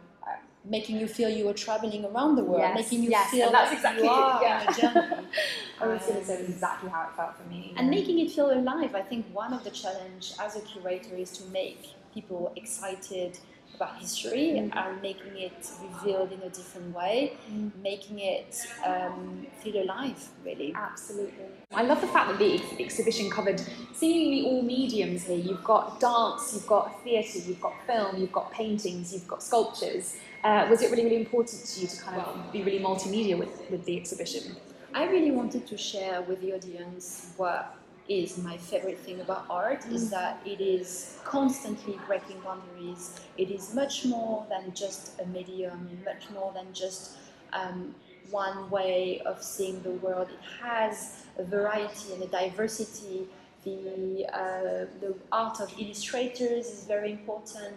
making 0.64 0.98
you 0.98 1.07
feel 1.07 1.29
you 1.29 1.44
were 1.44 1.53
traveling 1.53 2.05
around 2.05 2.37
the 2.37 2.44
world, 2.44 2.61
yes, 2.61 2.74
making 2.74 3.03
you 3.03 3.11
yes, 3.11 3.31
feel 3.31 3.53
that's 3.53 3.72
exactly 3.72 4.05
you 4.05 4.11
are 4.11 4.42
yeah. 4.42 4.64
on 4.66 4.74
a 4.74 4.81
journey. 4.81 5.27
I 5.81 5.87
was 5.87 6.03
going 6.03 6.20
to 6.20 6.24
say 6.24 6.40
exactly 6.42 6.90
how 6.90 7.03
it 7.09 7.16
felt 7.16 7.37
for 7.37 7.48
me. 7.48 7.74
And 7.77 7.90
making 7.90 8.18
it 8.20 8.31
feel 8.31 8.50
alive. 8.50 8.94
I 8.94 9.03
think 9.03 9.27
one 9.33 9.53
of 9.53 9.64
the 9.64 9.70
challenge 9.70 10.33
as 10.40 10.57
a 10.57 10.61
curator 10.61 11.16
is 11.16 11.31
to 11.38 11.44
make 11.50 11.88
people 12.14 12.53
excited 12.57 13.38
about 13.74 13.98
history 13.98 14.55
mm-hmm. 14.55 14.79
and 14.79 15.03
making 15.03 15.37
it 15.37 15.68
revealed 15.83 16.33
in 16.33 16.40
a 16.42 16.48
different 16.48 16.94
way, 16.94 17.37
mm-hmm. 17.50 17.83
making 17.83 18.20
it 18.20 18.57
um, 18.87 19.46
feel 19.62 19.83
alive, 19.83 20.29
really. 20.44 20.72
Absolutely. 20.74 21.46
I 21.72 21.83
love 21.83 22.00
the 22.00 22.07
fact 22.07 22.31
that 22.31 22.38
the 22.38 22.55
ex- 22.55 22.81
exhibition 22.81 23.31
covered 23.31 23.61
seemingly 23.92 24.46
all 24.46 24.62
mediums 24.62 25.24
here. 25.24 25.38
You've 25.38 25.64
got 25.64 26.00
dance, 26.00 26.53
you've 26.55 26.66
got 26.66 27.03
theatre, 27.03 27.38
you've 27.38 27.61
got 27.61 27.74
film, 27.87 28.16
you've 28.18 28.33
got 28.33 28.53
paintings, 28.53 29.12
you've 29.12 29.27
got 29.27 29.42
sculptures. 29.42 30.16
Uh, 30.44 30.66
was 30.68 30.83
it 30.83 30.90
really, 30.90 31.04
really 31.04 31.16
important 31.16 31.64
to 31.64 31.80
you 31.80 31.87
to 31.87 32.02
kind 32.02 32.20
of 32.20 32.52
be 32.52 32.62
really 32.62 32.78
multimedia 32.78 33.37
with, 33.37 33.62
with 33.70 33.83
the 33.87 33.96
exhibition? 33.96 34.54
I 34.92 35.07
really 35.07 35.30
wanted 35.30 35.66
to 35.66 35.76
share 35.78 36.20
with 36.20 36.42
the 36.42 36.52
audience 36.52 37.33
what 37.38 37.74
is 38.09 38.37
my 38.37 38.59
favorite 38.59 38.98
thing 38.98 39.20
about 39.22 39.46
art 39.48 39.80
mm. 39.80 39.94
is 39.94 40.11
that 40.11 40.38
it 40.44 40.61
is 40.61 41.18
constantly 41.24 41.98
breaking 42.07 42.38
boundaries. 42.40 43.18
It 43.38 43.50
is 43.50 43.74
much 43.74 44.04
more 44.04 44.46
than 44.50 44.74
just 44.74 45.18
a 45.18 45.26
medium, 45.26 45.98
much 46.04 46.28
more 46.30 46.52
than 46.52 46.66
just 46.74 47.16
um, 47.54 47.94
one 48.30 48.68
way 48.68 49.22
of 49.24 49.42
seeing 49.42 49.83
the 49.83 49.92
world. 49.92 50.28
It 50.30 50.62
has 50.62 51.24
a 51.38 51.44
variety 51.44 52.12
and 52.12 52.22
a 52.22 52.26
diversity. 52.26 53.26
The, 53.64 54.27
uh, 54.31 54.87
the 55.00 55.14
art 55.33 55.61
of 55.61 55.72
illustrators 55.79 56.66
is 56.66 56.85
very 56.85 57.12
important. 57.12 57.77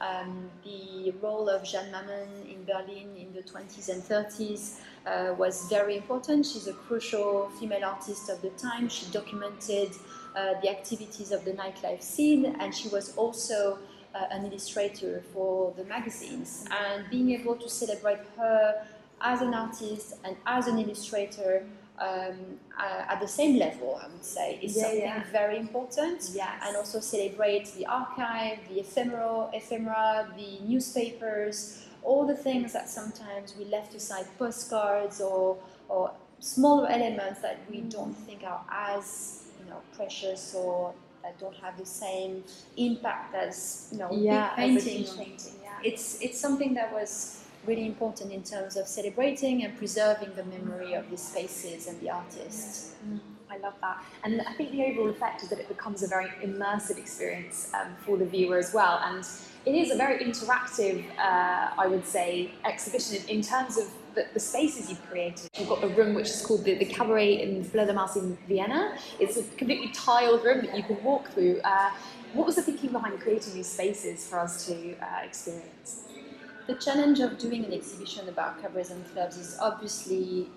Um, 0.00 0.48
the 0.64 1.12
role 1.20 1.48
of 1.48 1.64
Jeanne 1.64 1.90
Mammen 1.90 2.48
in 2.48 2.64
Berlin 2.64 3.16
in 3.16 3.32
the 3.32 3.42
20s 3.42 3.88
and 3.88 4.02
30s 4.02 4.78
uh, 5.06 5.34
was 5.34 5.68
very 5.68 5.96
important. 5.96 6.46
She's 6.46 6.68
a 6.68 6.72
crucial 6.72 7.50
female 7.58 7.84
artist 7.84 8.28
of 8.28 8.42
the 8.42 8.50
time. 8.50 8.88
She 8.88 9.06
documented 9.06 9.90
uh, 10.36 10.60
the 10.62 10.70
activities 10.70 11.32
of 11.32 11.44
the 11.44 11.52
nightlife 11.52 12.02
scene, 12.02 12.56
and 12.60 12.74
she 12.74 12.88
was 12.88 13.16
also 13.16 13.78
uh, 14.14 14.26
an 14.30 14.46
illustrator 14.46 15.22
for 15.32 15.72
the 15.76 15.84
magazines. 15.84 16.64
And 16.70 17.10
being 17.10 17.32
able 17.32 17.56
to 17.56 17.68
celebrate 17.68 18.20
her 18.36 18.86
as 19.20 19.40
an 19.40 19.54
artist 19.54 20.14
and 20.24 20.36
as 20.46 20.68
an 20.68 20.78
illustrator 20.78 21.66
um, 21.98 22.58
uh, 22.78 23.04
at 23.08 23.20
the 23.20 23.28
same 23.28 23.56
level, 23.56 24.00
I 24.02 24.08
would 24.08 24.24
say, 24.24 24.58
is 24.62 24.76
yeah, 24.76 24.82
something 24.82 25.00
yeah. 25.00 25.24
very 25.30 25.58
important. 25.58 26.30
Yes. 26.32 26.62
And 26.64 26.76
also 26.76 27.00
celebrate 27.00 27.72
the 27.74 27.86
archive, 27.86 28.58
the 28.68 28.80
ephemeral, 28.80 29.50
ephemera, 29.52 30.28
the 30.36 30.60
newspapers, 30.64 31.86
all 32.02 32.26
the 32.26 32.36
things 32.36 32.72
that 32.72 32.88
sometimes 32.88 33.54
we 33.56 33.64
left 33.66 33.94
aside, 33.94 34.26
postcards 34.38 35.20
or, 35.20 35.56
or 35.88 36.10
smaller 36.40 36.88
elements 36.88 37.40
that 37.40 37.60
we 37.70 37.80
don't 37.82 38.12
think 38.12 38.42
are 38.44 38.64
as 38.70 39.44
you 39.60 39.70
know 39.70 39.80
precious 39.96 40.54
or 40.54 40.92
that 41.22 41.38
don't 41.38 41.56
have 41.56 41.78
the 41.78 41.86
same 41.86 42.44
impact 42.76 43.34
as 43.34 43.88
you 43.92 43.98
know 43.98 44.10
yeah, 44.12 44.54
big 44.56 44.78
painting. 44.78 45.16
painting. 45.16 45.54
Yeah. 45.62 45.70
It's 45.82 46.20
it's 46.20 46.38
something 46.38 46.74
that 46.74 46.92
was 46.92 47.43
really 47.66 47.86
important 47.86 48.32
in 48.32 48.42
terms 48.42 48.76
of 48.76 48.86
celebrating 48.86 49.64
and 49.64 49.76
preserving 49.76 50.34
the 50.34 50.44
memory 50.44 50.94
of 50.94 51.08
these 51.10 51.22
spaces 51.22 51.86
and 51.86 52.00
the 52.00 52.10
artists. 52.10 52.94
Mm, 53.06 53.20
I 53.50 53.58
love 53.58 53.74
that. 53.80 54.02
And 54.24 54.40
I 54.42 54.52
think 54.54 54.72
the 54.72 54.84
overall 54.84 55.10
effect 55.10 55.42
is 55.42 55.48
that 55.50 55.58
it 55.58 55.68
becomes 55.68 56.02
a 56.02 56.08
very 56.08 56.28
immersive 56.42 56.98
experience 56.98 57.70
um, 57.74 57.94
for 58.04 58.16
the 58.16 58.26
viewer 58.26 58.58
as 58.58 58.72
well. 58.74 59.00
And 59.04 59.26
it 59.66 59.74
is 59.74 59.90
a 59.90 59.96
very 59.96 60.24
interactive, 60.24 61.04
uh, 61.18 61.70
I 61.78 61.86
would 61.86 62.06
say, 62.06 62.50
exhibition 62.64 63.26
in, 63.28 63.42
terms 63.42 63.78
of 63.78 63.86
the, 64.14 64.26
the, 64.34 64.40
spaces 64.40 64.90
you've 64.90 65.04
created. 65.06 65.48
You've 65.58 65.68
got 65.68 65.82
a 65.82 65.88
room 65.88 66.14
which 66.14 66.28
is 66.28 66.44
called 66.44 66.64
the, 66.64 66.74
the 66.74 66.84
Cabaret 66.84 67.42
in 67.42 67.64
Fledermaus 67.64 68.16
in 68.16 68.36
Vienna. 68.46 68.96
It's 69.18 69.36
a 69.36 69.42
completely 69.56 69.88
tiled 69.88 70.44
room 70.44 70.66
that 70.66 70.76
you 70.76 70.82
can 70.82 71.02
walk 71.02 71.30
through. 71.30 71.60
Uh, 71.64 71.90
what 72.34 72.46
was 72.46 72.56
the 72.56 72.62
thinking 72.62 72.90
behind 72.90 73.20
creating 73.20 73.54
these 73.54 73.68
spaces 73.68 74.26
for 74.26 74.40
us 74.40 74.66
to 74.66 74.96
uh, 75.00 75.24
experience? 75.24 76.04
The 76.66 76.74
challenge 76.74 77.20
of 77.20 77.36
doing 77.38 77.64
an 77.64 77.72
exhibition 77.72 78.28
about 78.28 78.60
cabarets 78.62 78.90
and 78.90 79.04
clubs 79.12 79.36
is 79.36 79.58
obviously 79.60 80.48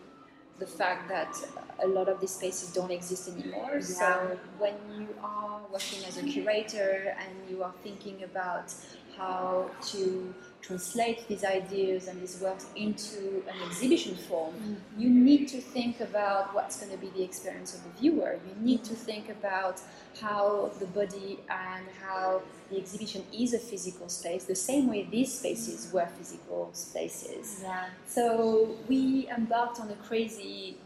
the 0.58 0.66
fact 0.66 1.10
that 1.10 1.36
a 1.84 1.88
lot 1.88 2.08
of 2.08 2.20
these 2.20 2.32
spaces 2.32 2.72
don't 2.74 2.92
exist 2.92 3.30
anymore. 3.30 3.74
Yeah. 3.74 3.82
So 3.82 4.40
when 4.58 4.76
you 4.98 5.10
are 5.22 5.60
working 5.72 6.04
as 6.06 6.18
a 6.18 6.24
curator 6.24 7.16
and 7.20 7.50
you 7.50 7.64
are 7.64 7.74
thinking 7.84 8.24
about 8.24 8.74
how 9.18 9.70
to 9.88 10.34
translate 10.62 11.28
these 11.28 11.44
ideas 11.46 12.08
and 12.08 12.22
these 12.22 12.42
works 12.42 12.66
into 12.76 13.44
an 13.48 13.56
exhibition 13.68 14.16
form, 14.16 14.54
mm-hmm. 14.54 15.02
you 15.02 15.10
need 15.10 15.48
to 15.48 15.62
think 15.62 16.00
about 16.02 16.54
what's 16.54 16.80
going 16.80 16.92
to 16.92 16.98
be 16.98 17.10
the 17.10 17.24
experience 17.24 17.74
of 17.76 17.84
the 17.84 17.90
viewer. 18.00 18.40
You 18.48 18.66
need 18.66 18.84
to 18.86 18.94
think 18.94 19.30
about 19.30 19.80
how 20.20 20.72
the 20.80 20.88
body 20.88 21.40
and 21.50 21.86
how 22.02 22.42
the 22.70 22.78
exhibition 22.78 23.24
is 23.34 23.54
a 23.54 23.60
physical 23.60 24.10
space, 24.10 24.44
the 24.44 24.56
same 24.56 24.90
way 24.90 25.08
these 25.10 25.40
spaces 25.40 25.92
were 25.94 26.08
physical 26.18 26.70
spaces. 26.74 27.62
Yeah. 27.64 27.86
So 28.06 28.76
we 28.90 29.30
embarked 29.30 29.80
on 29.80 29.90
a 29.90 29.96
crazy 29.96 30.78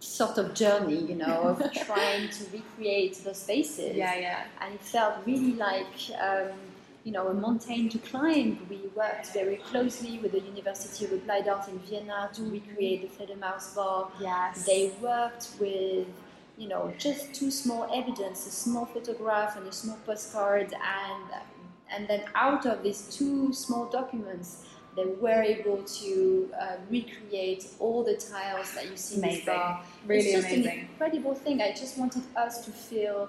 sort 0.00 0.36
of 0.36 0.54
journey, 0.54 1.00
you 1.02 1.14
know, 1.14 1.56
of 1.58 1.72
trying 1.86 2.28
to 2.28 2.44
recreate 2.52 3.16
those 3.24 3.38
spaces. 3.38 3.96
Yeah, 3.96 4.14
yeah. 4.16 4.44
And 4.60 4.74
it 4.74 4.82
felt 4.82 5.14
really 5.24 5.54
like, 5.54 5.86
um, 6.20 6.50
you 7.04 7.12
know, 7.12 7.28
a 7.28 7.34
mountain 7.34 7.88
to 7.90 7.98
climb. 7.98 8.66
We 8.68 8.80
worked 8.96 9.32
very 9.32 9.56
closely 9.56 10.18
with 10.18 10.32
the 10.32 10.40
University 10.40 11.04
of 11.04 11.12
Applied 11.12 11.46
Art 11.48 11.68
in 11.68 11.78
Vienna 11.80 12.30
to 12.34 12.42
recreate 12.44 13.02
the 13.02 13.24
Fledermaus 13.24 13.74
bar. 13.76 14.10
Yes. 14.20 14.64
They 14.64 14.92
worked 15.00 15.50
with 15.60 16.06
you 16.56 16.68
know, 16.68 16.92
just 16.98 17.34
two 17.34 17.50
small 17.50 17.90
evidence, 17.92 18.46
a 18.46 18.50
small 18.50 18.86
photograph 18.86 19.56
and 19.56 19.66
a 19.66 19.72
small 19.72 19.98
postcard, 20.06 20.72
and 20.72 21.24
and 21.90 22.08
then 22.08 22.24
out 22.34 22.66
of 22.66 22.82
these 22.82 23.14
two 23.16 23.52
small 23.52 23.86
documents, 23.86 24.64
they 24.96 25.04
were 25.04 25.42
able 25.42 25.82
to 25.82 26.50
uh, 26.60 26.76
recreate 26.90 27.66
all 27.78 28.02
the 28.02 28.16
tiles 28.16 28.72
that 28.74 28.88
you 28.90 28.96
see 28.96 29.18
amazing. 29.18 29.40
in 29.40 29.44
the 29.44 29.52
bar. 29.52 29.84
Really 30.06 30.24
it's 30.24 30.32
just 30.32 30.46
amazing. 30.48 30.72
an 30.72 30.78
incredible 30.78 31.34
thing. 31.34 31.60
I 31.60 31.72
just 31.72 31.98
wanted 31.98 32.22
us 32.36 32.64
to 32.64 32.70
feel, 32.70 33.28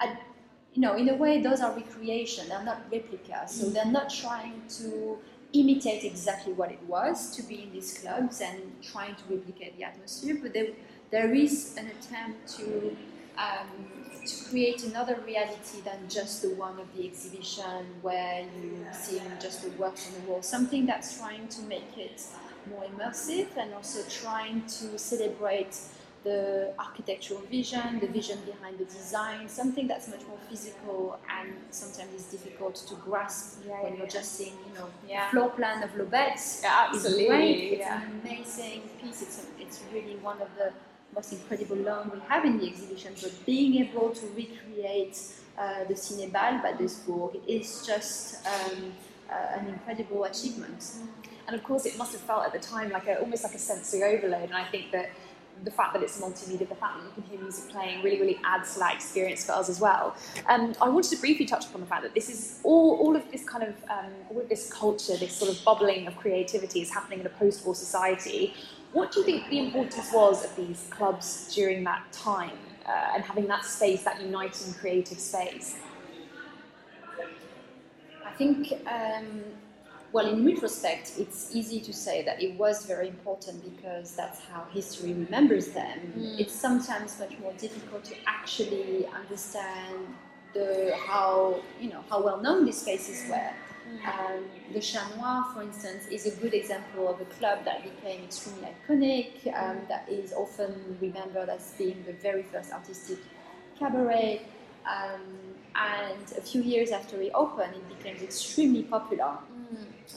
at, 0.00 0.20
you 0.74 0.82
know, 0.82 0.96
in 0.96 1.08
a 1.08 1.14
way, 1.14 1.40
those 1.40 1.60
are 1.60 1.72
recreation. 1.74 2.48
They're 2.48 2.64
not 2.64 2.82
replicas, 2.90 3.52
so 3.52 3.70
they're 3.70 3.84
not 3.84 4.10
trying 4.10 4.62
to 4.80 5.18
imitate 5.52 6.02
exactly 6.04 6.52
what 6.52 6.72
it 6.72 6.82
was 6.88 7.34
to 7.36 7.42
be 7.44 7.62
in 7.62 7.72
these 7.72 7.98
clubs 7.98 8.40
and 8.40 8.60
trying 8.82 9.14
to 9.14 9.22
replicate 9.30 9.78
the 9.78 9.84
atmosphere, 9.84 10.36
but 10.42 10.52
there 11.10 11.32
is 11.32 11.76
an 11.78 11.86
attempt 11.86 12.56
to 12.56 12.96
um, 13.38 13.68
to 14.26 14.44
create 14.48 14.84
another 14.84 15.16
reality 15.26 15.80
than 15.84 16.08
just 16.08 16.42
the 16.42 16.50
one 16.50 16.78
of 16.80 16.86
the 16.96 17.06
exhibition 17.06 17.86
where 18.00 18.42
you 18.62 18.86
see 18.92 19.20
just 19.40 19.62
the 19.62 19.70
works 19.70 20.08
on 20.08 20.14
the 20.14 20.30
wall. 20.30 20.42
Something 20.42 20.86
that's 20.86 21.18
trying 21.18 21.48
to 21.48 21.62
make 21.62 21.96
it 21.98 22.22
more 22.70 22.84
immersive 22.84 23.48
and 23.56 23.74
also 23.74 24.00
trying 24.08 24.62
to 24.62 24.98
celebrate 24.98 25.76
the 26.24 26.72
architectural 26.78 27.40
vision, 27.50 28.00
the 28.00 28.06
vision 28.08 28.38
behind 28.46 28.78
the 28.78 28.84
design, 28.86 29.48
something 29.48 29.86
that's 29.86 30.08
much 30.08 30.26
more 30.26 30.38
physical 30.48 31.18
and 31.38 31.50
sometimes 31.70 32.12
is 32.14 32.24
difficult 32.24 32.74
to 32.74 32.94
grasp 32.96 33.60
yeah, 33.66 33.82
when 33.82 33.92
yeah, 33.92 33.98
you're 33.98 34.06
just 34.08 34.32
seeing, 34.36 34.54
you 34.66 34.74
know, 34.78 34.88
Yeah. 35.08 35.30
floor 35.30 35.50
plan 35.50 35.82
of 35.82 35.90
Lobet's. 35.96 36.60
Yeah, 36.62 36.88
It's 36.88 37.04
absolutely, 37.04 37.26
great. 37.28 37.72
It's 37.74 37.80
yeah. 37.80 38.02
an 38.02 38.20
amazing 38.22 38.80
piece. 39.00 39.22
It's, 39.22 39.38
a, 39.44 39.62
it's 39.62 39.80
really 39.92 40.16
one 40.16 40.40
of 40.40 40.48
the 40.56 40.72
most 41.14 41.32
incredible 41.32 41.76
loan 41.76 42.10
we 42.14 42.20
have 42.28 42.44
in 42.44 42.58
the 42.58 42.66
exhibition. 42.66 43.12
But 43.22 43.32
being 43.46 43.74
able 43.84 44.10
to 44.10 44.26
recreate 44.34 45.16
uh, 45.58 45.84
the 45.84 45.94
Cinebal 45.94 46.62
by 46.62 46.72
this 46.78 46.96
book 47.00 47.40
is 47.46 47.86
just 47.86 48.44
um, 48.46 48.92
uh, 49.30 49.58
an 49.58 49.68
incredible 49.68 50.24
achievement. 50.24 50.94
And 51.46 51.54
of 51.54 51.62
course, 51.62 51.84
it 51.84 51.98
must 51.98 52.12
have 52.12 52.22
felt 52.22 52.44
at 52.46 52.52
the 52.52 52.58
time 52.58 52.90
like 52.90 53.06
a, 53.06 53.20
almost 53.20 53.44
like 53.44 53.54
a 53.54 53.58
sensory 53.58 54.02
overload. 54.02 54.44
And 54.44 54.54
I 54.54 54.64
think 54.64 54.90
that 54.92 55.10
the 55.62 55.70
fact 55.70 55.94
that 55.94 56.02
it's 56.02 56.20
multimedia, 56.20 56.68
the 56.68 56.74
fact 56.74 56.98
that 56.98 57.04
you 57.04 57.12
can 57.14 57.22
hear 57.30 57.40
music 57.40 57.70
playing, 57.70 58.02
really, 58.02 58.20
really 58.20 58.40
adds 58.44 58.74
to 58.74 58.80
that 58.80 58.94
experience 58.94 59.46
for 59.46 59.52
us 59.52 59.68
as 59.68 59.80
well. 59.80 60.16
Um, 60.48 60.74
I 60.80 60.88
wanted 60.88 61.10
to 61.10 61.16
briefly 61.16 61.46
touch 61.46 61.66
upon 61.66 61.80
the 61.80 61.86
fact 61.86 62.02
that 62.02 62.14
this 62.14 62.28
is 62.28 62.60
all, 62.64 62.98
all 62.98 63.16
of 63.16 63.30
this 63.30 63.44
kind 63.44 63.62
of, 63.62 63.74
um, 63.88 64.12
all 64.30 64.40
of 64.40 64.48
this 64.48 64.72
culture, 64.72 65.16
this 65.16 65.34
sort 65.34 65.50
of 65.50 65.64
bubbling 65.64 66.06
of 66.06 66.16
creativity 66.16 66.82
is 66.82 66.90
happening 66.90 67.20
in 67.20 67.26
a 67.26 67.30
post-war 67.30 67.74
society. 67.74 68.54
What 68.92 69.12
do 69.12 69.20
you 69.20 69.26
think 69.26 69.48
the 69.48 69.58
importance 69.58 70.12
was 70.12 70.44
of 70.44 70.54
these 70.56 70.86
clubs 70.90 71.52
during 71.54 71.84
that 71.84 72.12
time 72.12 72.58
uh, 72.86 73.12
and 73.14 73.24
having 73.24 73.46
that 73.48 73.64
space, 73.64 74.02
that 74.04 74.20
uniting 74.20 74.74
creative 74.74 75.18
space? 75.18 75.76
I 78.26 78.30
think, 78.36 78.72
um, 78.86 79.44
well, 80.14 80.28
in 80.28 80.46
retrospect, 80.46 81.14
it's 81.18 81.50
easy 81.52 81.80
to 81.80 81.92
say 81.92 82.22
that 82.22 82.40
it 82.40 82.54
was 82.56 82.86
very 82.86 83.08
important 83.08 83.64
because 83.64 84.14
that's 84.14 84.40
how 84.44 84.64
history 84.72 85.12
remembers 85.12 85.70
them. 85.70 85.98
Mm. 86.16 86.38
It's 86.38 86.54
sometimes 86.54 87.18
much 87.18 87.36
more 87.40 87.52
difficult 87.54 88.04
to 88.04 88.14
actually 88.24 89.06
understand 89.08 90.06
the 90.52 90.94
how 91.08 91.60
you 91.80 91.90
know 91.90 92.04
how 92.08 92.22
well 92.22 92.40
known 92.40 92.64
these 92.64 92.80
spaces 92.80 93.28
were. 93.28 93.50
Um, 94.06 94.44
the 94.72 94.80
Chat 94.80 95.04
Noir, 95.16 95.46
for 95.52 95.62
instance, 95.62 96.06
is 96.06 96.26
a 96.26 96.30
good 96.40 96.54
example 96.54 97.08
of 97.08 97.20
a 97.20 97.24
club 97.36 97.64
that 97.64 97.82
became 97.82 98.22
extremely 98.22 98.68
iconic, 98.74 99.30
um, 99.60 99.78
that 99.88 100.08
is 100.08 100.32
often 100.32 100.96
remembered 101.00 101.48
as 101.48 101.74
being 101.76 102.04
the 102.06 102.12
very 102.12 102.44
first 102.44 102.72
artistic 102.72 103.18
cabaret. 103.78 104.42
Um, 104.86 105.22
and 105.74 106.32
a 106.38 106.40
few 106.40 106.62
years 106.62 106.92
after 106.92 107.20
it 107.20 107.32
opened, 107.34 107.74
it 107.74 107.98
became 107.98 108.16
extremely 108.22 108.84
popular. 108.84 109.38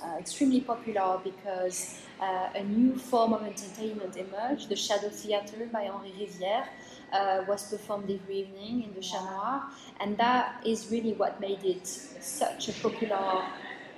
Uh, 0.04 0.18
extremely 0.20 0.62
popular 0.62 1.20
because 1.24 2.02
uh, 2.20 2.50
a 2.54 2.64
new 2.64 2.98
form 2.98 3.34
of 3.34 3.42
entertainment 3.44 4.18
emerged. 4.18 4.70
The 4.70 4.76
Shadow 4.76 5.10
Theatre 5.10 5.68
by 5.72 5.84
Henri 5.86 6.12
Rivière 6.12 6.68
uh, 7.14 7.46
was 7.48 7.70
performed 7.70 8.12
every 8.12 8.42
evening 8.42 8.84
in 8.84 8.94
the 8.94 9.02
Chat 9.02 9.24
Noir, 9.24 9.64
and 10.00 10.18
that 10.18 10.62
is 10.66 10.92
really 10.92 11.14
what 11.14 11.40
made 11.40 11.64
it 11.64 11.88
such 11.88 12.70
a 12.70 12.74
popular 12.74 13.46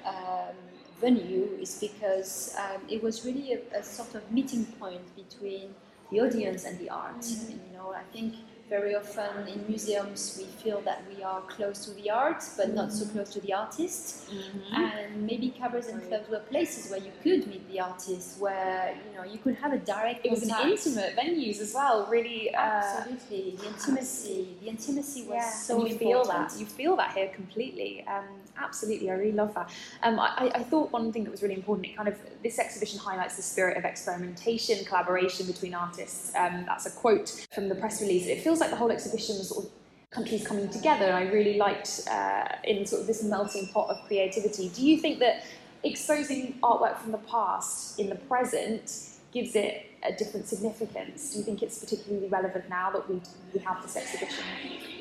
um, 0.05 0.55
venue. 1.01 1.57
Is 1.59 1.79
because 1.79 2.55
um, 2.57 2.81
it 2.87 3.01
was 3.01 3.25
really 3.25 3.53
a, 3.53 3.79
a, 3.79 3.83
sort 3.83 4.15
of 4.15 4.31
meeting 4.31 4.65
point 4.79 5.03
between 5.15 5.73
the 6.11 6.21
audience 6.21 6.65
and 6.65 6.77
the 6.79 6.89
art. 6.89 7.21
Mm-hmm. 7.21 7.51
And, 7.51 7.61
you 7.67 7.77
know, 7.77 7.93
I 7.93 8.03
think 8.13 8.35
very 8.69 8.95
often 8.95 9.47
in 9.47 9.65
museums 9.67 10.37
we 10.37 10.45
feel 10.61 10.79
that 10.81 11.03
we 11.09 11.23
are 11.23 11.41
close 11.41 11.85
to 11.85 11.91
the 11.91 12.09
art, 12.09 12.43
but 12.55 12.73
not 12.73 12.93
so 12.93 13.05
close 13.07 13.29
to 13.29 13.41
the 13.41 13.53
artist. 13.53 14.29
Mm-hmm. 14.29 14.75
And 14.75 15.25
maybe 15.25 15.49
cabarets 15.49 15.89
and 15.89 16.01
clubs 16.07 16.29
were 16.29 16.39
places 16.39 16.91
where 16.91 16.99
you 16.99 17.11
could 17.23 17.47
meet 17.47 17.67
the 17.71 17.79
artist, 17.79 18.39
where 18.39 18.95
you 19.07 19.17
know 19.17 19.23
you 19.23 19.39
could 19.39 19.55
have 19.55 19.73
a 19.73 19.77
direct. 19.79 20.25
It 20.25 20.31
was 20.31 20.43
an 20.43 20.69
intimate 20.69 21.15
venues 21.15 21.59
as 21.61 21.73
well, 21.73 22.07
really. 22.09 22.53
Uh, 22.53 22.59
Absolutely, 22.59 23.57
the 23.59 23.67
intimacy. 23.67 24.57
The 24.61 24.69
intimacy 24.69 25.21
was 25.23 25.35
yeah, 25.35 25.49
so 25.49 25.85
you 25.85 25.97
feel 25.97 26.21
important. 26.21 26.49
that. 26.49 26.59
You 26.59 26.65
feel 26.65 26.95
that 26.97 27.13
here 27.17 27.29
completely. 27.29 28.05
Um, 28.07 28.25
absolutely, 28.57 29.09
I 29.09 29.15
really 29.15 29.31
love 29.31 29.53
that. 29.55 29.71
Um, 30.03 30.19
I, 30.19 30.51
I 30.55 30.63
thought 30.63 30.91
one 30.91 31.11
thing 31.11 31.23
that 31.23 31.31
was 31.31 31.41
really 31.41 31.55
important. 31.55 31.87
It 31.87 31.95
kind 31.95 32.07
of 32.07 32.15
this 32.43 32.59
exhibition 32.59 32.99
highlights 32.99 33.35
the 33.35 33.41
spirit 33.41 33.77
of 33.77 33.85
experimentation, 33.85 34.83
collaboration 34.85 35.45
between 35.47 35.73
artists. 35.73 36.33
Um, 36.35 36.65
that's 36.65 36.85
a 36.85 36.91
quote 36.91 37.47
from 37.53 37.69
the 37.69 37.75
press 37.75 38.01
release. 38.01 38.27
It 38.27 38.41
feels 38.41 38.59
like 38.59 38.69
the 38.69 38.75
whole 38.75 38.91
exhibition 38.91 39.37
was 39.37 39.49
sort 39.49 39.65
of 39.65 39.71
countries 40.11 40.45
coming 40.45 40.69
together. 40.69 41.05
And 41.05 41.15
I 41.15 41.31
really 41.31 41.57
liked 41.57 42.01
uh, 42.09 42.47
in 42.63 42.85
sort 42.85 43.01
of 43.01 43.07
this 43.07 43.23
melting 43.23 43.67
pot 43.67 43.89
of 43.89 44.05
creativity. 44.07 44.69
Do 44.69 44.85
you 44.85 44.97
think 44.97 45.19
that 45.19 45.43
exposing 45.83 46.57
artwork 46.63 46.97
from 46.97 47.11
the 47.11 47.19
past 47.19 47.99
in 47.99 48.09
the 48.09 48.15
present 48.15 49.09
gives 49.31 49.55
it 49.55 49.85
a 50.03 50.11
different 50.13 50.47
significance? 50.47 51.31
Do 51.31 51.39
you 51.39 51.45
think 51.45 51.61
it's 51.61 51.79
particularly 51.79 52.27
relevant 52.27 52.69
now 52.69 52.89
that 52.91 53.07
we, 53.09 53.21
we 53.53 53.59
have 53.59 53.81
this 53.81 53.95
exhibition? 53.95 54.43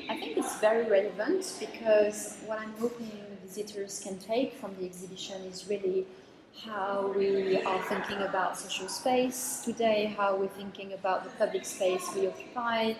I 0.09 0.17
think 0.17 0.37
it's 0.37 0.59
very 0.59 0.89
relevant 0.89 1.53
because 1.59 2.37
what 2.45 2.59
I'm 2.59 2.73
hoping 2.79 3.11
visitors 3.49 3.99
can 4.03 4.17
take 4.19 4.53
from 4.53 4.75
the 4.79 4.85
exhibition 4.85 5.41
is 5.43 5.67
really 5.67 6.05
how 6.65 7.13
we 7.15 7.61
are 7.63 7.81
thinking 7.83 8.17
about 8.17 8.57
social 8.57 8.87
space 8.87 9.61
today, 9.63 10.13
how 10.17 10.35
we're 10.35 10.47
thinking 10.47 10.93
about 10.93 11.23
the 11.23 11.29
public 11.31 11.65
space 11.65 12.03
we 12.15 12.27
occupy, 12.27 12.93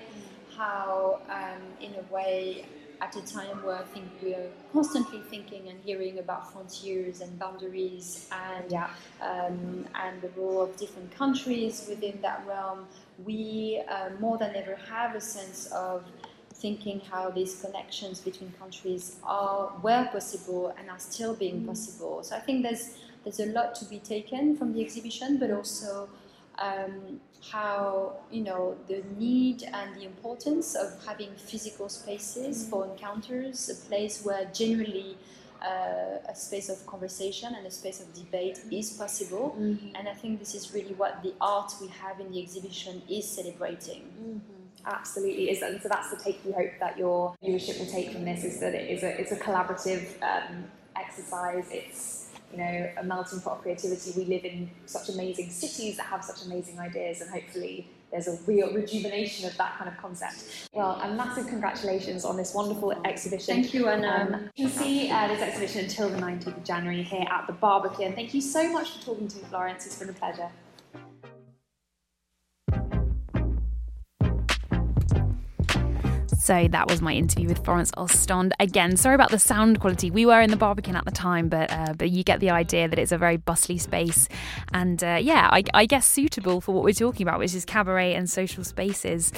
how, 0.55 1.19
um, 1.29 1.61
in 1.81 1.93
a 1.95 2.13
way, 2.13 2.65
at 3.01 3.15
a 3.15 3.21
time 3.21 3.63
where 3.63 3.75
I 3.77 3.83
think 3.83 4.05
we're 4.21 4.49
constantly 4.73 5.21
thinking 5.29 5.69
and 5.69 5.79
hearing 5.85 6.19
about 6.19 6.51
frontiers 6.51 7.21
and 7.21 7.39
boundaries 7.39 8.27
and 8.31 8.69
Yeah. 8.69 8.89
um, 9.21 9.85
and 9.95 10.21
the 10.21 10.29
role 10.35 10.61
of 10.61 10.75
different 10.75 11.09
countries 11.15 11.85
within 11.87 12.19
that 12.21 12.45
realm, 12.45 12.87
we 13.23 13.81
uh, 13.87 14.09
more 14.19 14.37
than 14.37 14.53
ever 14.55 14.75
have 14.89 15.15
a 15.15 15.21
sense 15.21 15.71
of 15.71 16.03
thinking 16.59 17.01
how 17.11 17.29
these 17.29 17.61
connections 17.61 18.19
between 18.19 18.51
countries 18.59 19.17
are 19.23 19.71
were 19.81 20.07
possible 20.11 20.73
and 20.77 20.89
are 20.89 20.99
still 20.99 21.35
being 21.35 21.65
possible. 21.65 22.23
So 22.23 22.35
I 22.35 22.39
think 22.39 22.63
there's 22.63 22.97
there's 23.23 23.39
a 23.39 23.47
lot 23.47 23.75
to 23.75 23.85
be 23.85 23.99
taken 23.99 24.55
from 24.55 24.73
the 24.73 24.81
exhibition, 24.81 25.37
but 25.37 25.51
also 25.51 26.09
um, 26.57 27.19
how 27.51 28.17
you 28.31 28.43
know 28.43 28.75
the 28.87 29.03
need 29.17 29.63
and 29.63 29.95
the 29.95 30.05
importance 30.05 30.75
of 30.75 30.87
having 31.05 31.31
physical 31.35 31.89
spaces 31.89 32.67
for 32.69 32.85
encounters, 32.85 33.69
a 33.69 33.75
place 33.87 34.23
where 34.23 34.45
generally 34.53 35.17
uh, 35.61 36.31
a 36.33 36.35
space 36.35 36.69
of 36.69 36.85
conversation 36.85 37.53
and 37.55 37.65
a 37.65 37.71
space 37.71 37.99
of 38.01 38.13
debate 38.13 38.59
is 38.71 38.91
possible. 38.91 39.55
And 39.95 40.07
I 40.07 40.13
think 40.13 40.39
this 40.39 40.55
is 40.55 40.73
really 40.73 40.93
what 40.93 41.21
the 41.23 41.33
art 41.41 41.73
we 41.81 41.87
have 41.87 42.19
in 42.19 42.31
the 42.31 42.41
exhibition 42.41 43.01
is 43.09 43.27
celebrating. 43.27 44.41
Absolutely 44.85 45.49
is, 45.49 45.61
and 45.61 45.81
so 45.81 45.89
that's 45.89 46.09
the 46.11 46.17
take 46.17 46.39
we 46.45 46.51
hope 46.51 46.71
that 46.79 46.97
your 46.97 47.35
viewership 47.43 47.79
will 47.79 47.91
take 47.91 48.11
from 48.11 48.25
this 48.25 48.43
is 48.43 48.59
that 48.59 48.73
it 48.73 48.89
is 48.89 49.03
a 49.03 49.19
it's 49.19 49.31
a 49.31 49.37
collaborative 49.37 50.21
um, 50.21 50.65
exercise. 50.95 51.67
It's 51.71 52.29
you 52.51 52.57
know 52.57 52.89
a 52.97 53.03
melting 53.03 53.41
pot 53.41 53.57
of 53.57 53.61
creativity. 53.61 54.13
We 54.17 54.25
live 54.25 54.45
in 54.45 54.69
such 54.85 55.09
amazing 55.09 55.49
cities 55.49 55.97
that 55.97 56.05
have 56.07 56.23
such 56.23 56.45
amazing 56.45 56.79
ideas, 56.79 57.21
and 57.21 57.29
hopefully 57.29 57.87
there's 58.11 58.27
a 58.27 58.39
real 58.47 58.73
rejuvenation 58.73 59.47
of 59.47 59.55
that 59.57 59.77
kind 59.77 59.87
of 59.87 59.95
concept. 59.97 60.69
Well, 60.73 60.99
a 61.01 61.13
massive 61.13 61.47
congratulations 61.47 62.25
on 62.25 62.37
this 62.37 62.55
wonderful 62.55 62.91
exhibition. 63.05 63.55
Thank 63.55 63.73
you, 63.73 63.87
and 63.89 64.03
um, 64.03 64.33
Um, 64.33 64.49
you 64.55 64.67
can 64.67 64.77
see 64.77 65.11
uh, 65.11 65.27
this 65.27 65.41
exhibition 65.41 65.83
until 65.85 66.09
the 66.09 66.17
19th 66.17 66.57
of 66.57 66.63
January 66.63 67.03
here 67.03 67.25
at 67.29 67.45
the 67.47 67.53
Barbican. 67.53 68.13
Thank 68.13 68.33
you 68.33 68.41
so 68.41 68.71
much 68.71 68.91
for 68.91 69.05
talking 69.05 69.27
to 69.27 69.37
me, 69.37 69.43
Florence. 69.49 69.85
It's 69.85 69.99
been 69.99 70.09
a 70.09 70.13
pleasure. 70.13 70.49
So 76.49 76.67
that 76.67 76.89
was 76.89 76.99
my 76.99 77.13
interview 77.13 77.47
with 77.47 77.63
Florence 77.63 77.91
Ostende. 77.91 78.53
Again, 78.59 78.97
sorry 78.97 79.13
about 79.13 79.29
the 79.29 79.37
sound 79.37 79.79
quality. 79.79 80.09
We 80.09 80.25
were 80.25 80.41
in 80.41 80.49
the 80.49 80.57
Barbican 80.57 80.95
at 80.95 81.05
the 81.05 81.11
time, 81.11 81.47
but 81.47 81.71
uh, 81.71 81.93
but 81.95 82.09
you 82.09 82.23
get 82.23 82.39
the 82.39 82.49
idea 82.49 82.87
that 82.87 82.97
it's 82.97 83.11
a 83.11 83.19
very 83.19 83.37
bustly 83.37 83.77
space, 83.77 84.27
and 84.73 85.03
uh, 85.03 85.19
yeah, 85.21 85.47
I, 85.51 85.63
I 85.75 85.85
guess 85.85 86.07
suitable 86.07 86.59
for 86.59 86.73
what 86.73 86.83
we're 86.83 86.93
talking 86.93 87.21
about, 87.21 87.37
which 87.37 87.53
is 87.53 87.65
cabaret 87.65 88.15
and 88.15 88.27
social 88.27 88.63
spaces. 88.63 89.31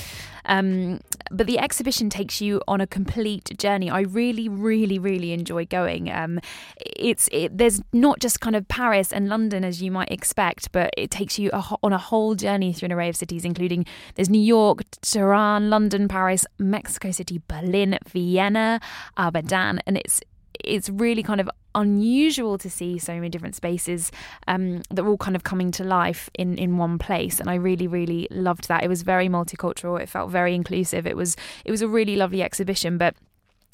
Um, 0.45 1.01
but 1.29 1.47
the 1.47 1.59
exhibition 1.59 2.09
takes 2.09 2.39
you 2.39 2.61
on 2.67 2.79
a 2.79 2.87
complete 2.87 3.57
journey. 3.57 3.89
I 3.89 4.01
really, 4.01 4.47
really, 4.47 4.97
really 4.97 5.33
enjoy 5.33 5.65
going. 5.65 6.09
Um, 6.09 6.39
it's 6.77 7.27
it, 7.33 7.57
there's 7.57 7.81
not 7.91 8.21
just 8.21 8.39
kind 8.39 8.55
of 8.55 8.69
Paris 8.69 9.11
and 9.11 9.27
London 9.27 9.65
as 9.65 9.81
you 9.81 9.91
might 9.91 10.11
expect, 10.11 10.71
but 10.71 10.93
it 10.97 11.11
takes 11.11 11.37
you 11.37 11.49
a, 11.51 11.61
on 11.83 11.91
a 11.91 11.97
whole 11.97 12.35
journey 12.35 12.71
through 12.71 12.87
an 12.87 12.93
array 12.93 13.09
of 13.09 13.17
cities, 13.17 13.43
including 13.43 13.85
there's 14.15 14.29
New 14.29 14.41
York, 14.41 14.83
Tehran, 15.01 15.69
London, 15.69 16.07
Paris, 16.07 16.45
Mexico 16.57 17.00
City, 17.09 17.41
Berlin, 17.47 17.97
Vienna, 18.07 18.79
Abadan, 19.17 19.79
and 19.87 19.97
it's 19.97 20.21
it's 20.63 20.89
really 20.89 21.23
kind 21.23 21.41
of 21.41 21.49
unusual 21.73 22.57
to 22.57 22.69
see 22.69 22.99
so 22.99 23.13
many 23.15 23.29
different 23.29 23.55
spaces 23.55 24.11
um, 24.47 24.81
that 24.89 24.99
are 24.99 25.07
all 25.07 25.17
kind 25.17 25.35
of 25.35 25.43
coming 25.43 25.71
to 25.71 25.83
life 25.83 26.29
in, 26.33 26.57
in 26.57 26.77
one 26.77 26.99
place 26.99 27.39
and 27.39 27.49
I 27.49 27.55
really 27.55 27.87
really 27.87 28.27
loved 28.29 28.67
that. 28.67 28.83
It 28.83 28.89
was 28.89 29.01
very 29.01 29.29
multicultural 29.29 29.99
it 29.99 30.09
felt 30.09 30.29
very 30.29 30.53
inclusive 30.53 31.07
it 31.07 31.15
was 31.15 31.35
it 31.65 31.71
was 31.71 31.81
a 31.81 31.87
really 31.87 32.15
lovely 32.15 32.43
exhibition 32.43 32.97
but 32.97 33.15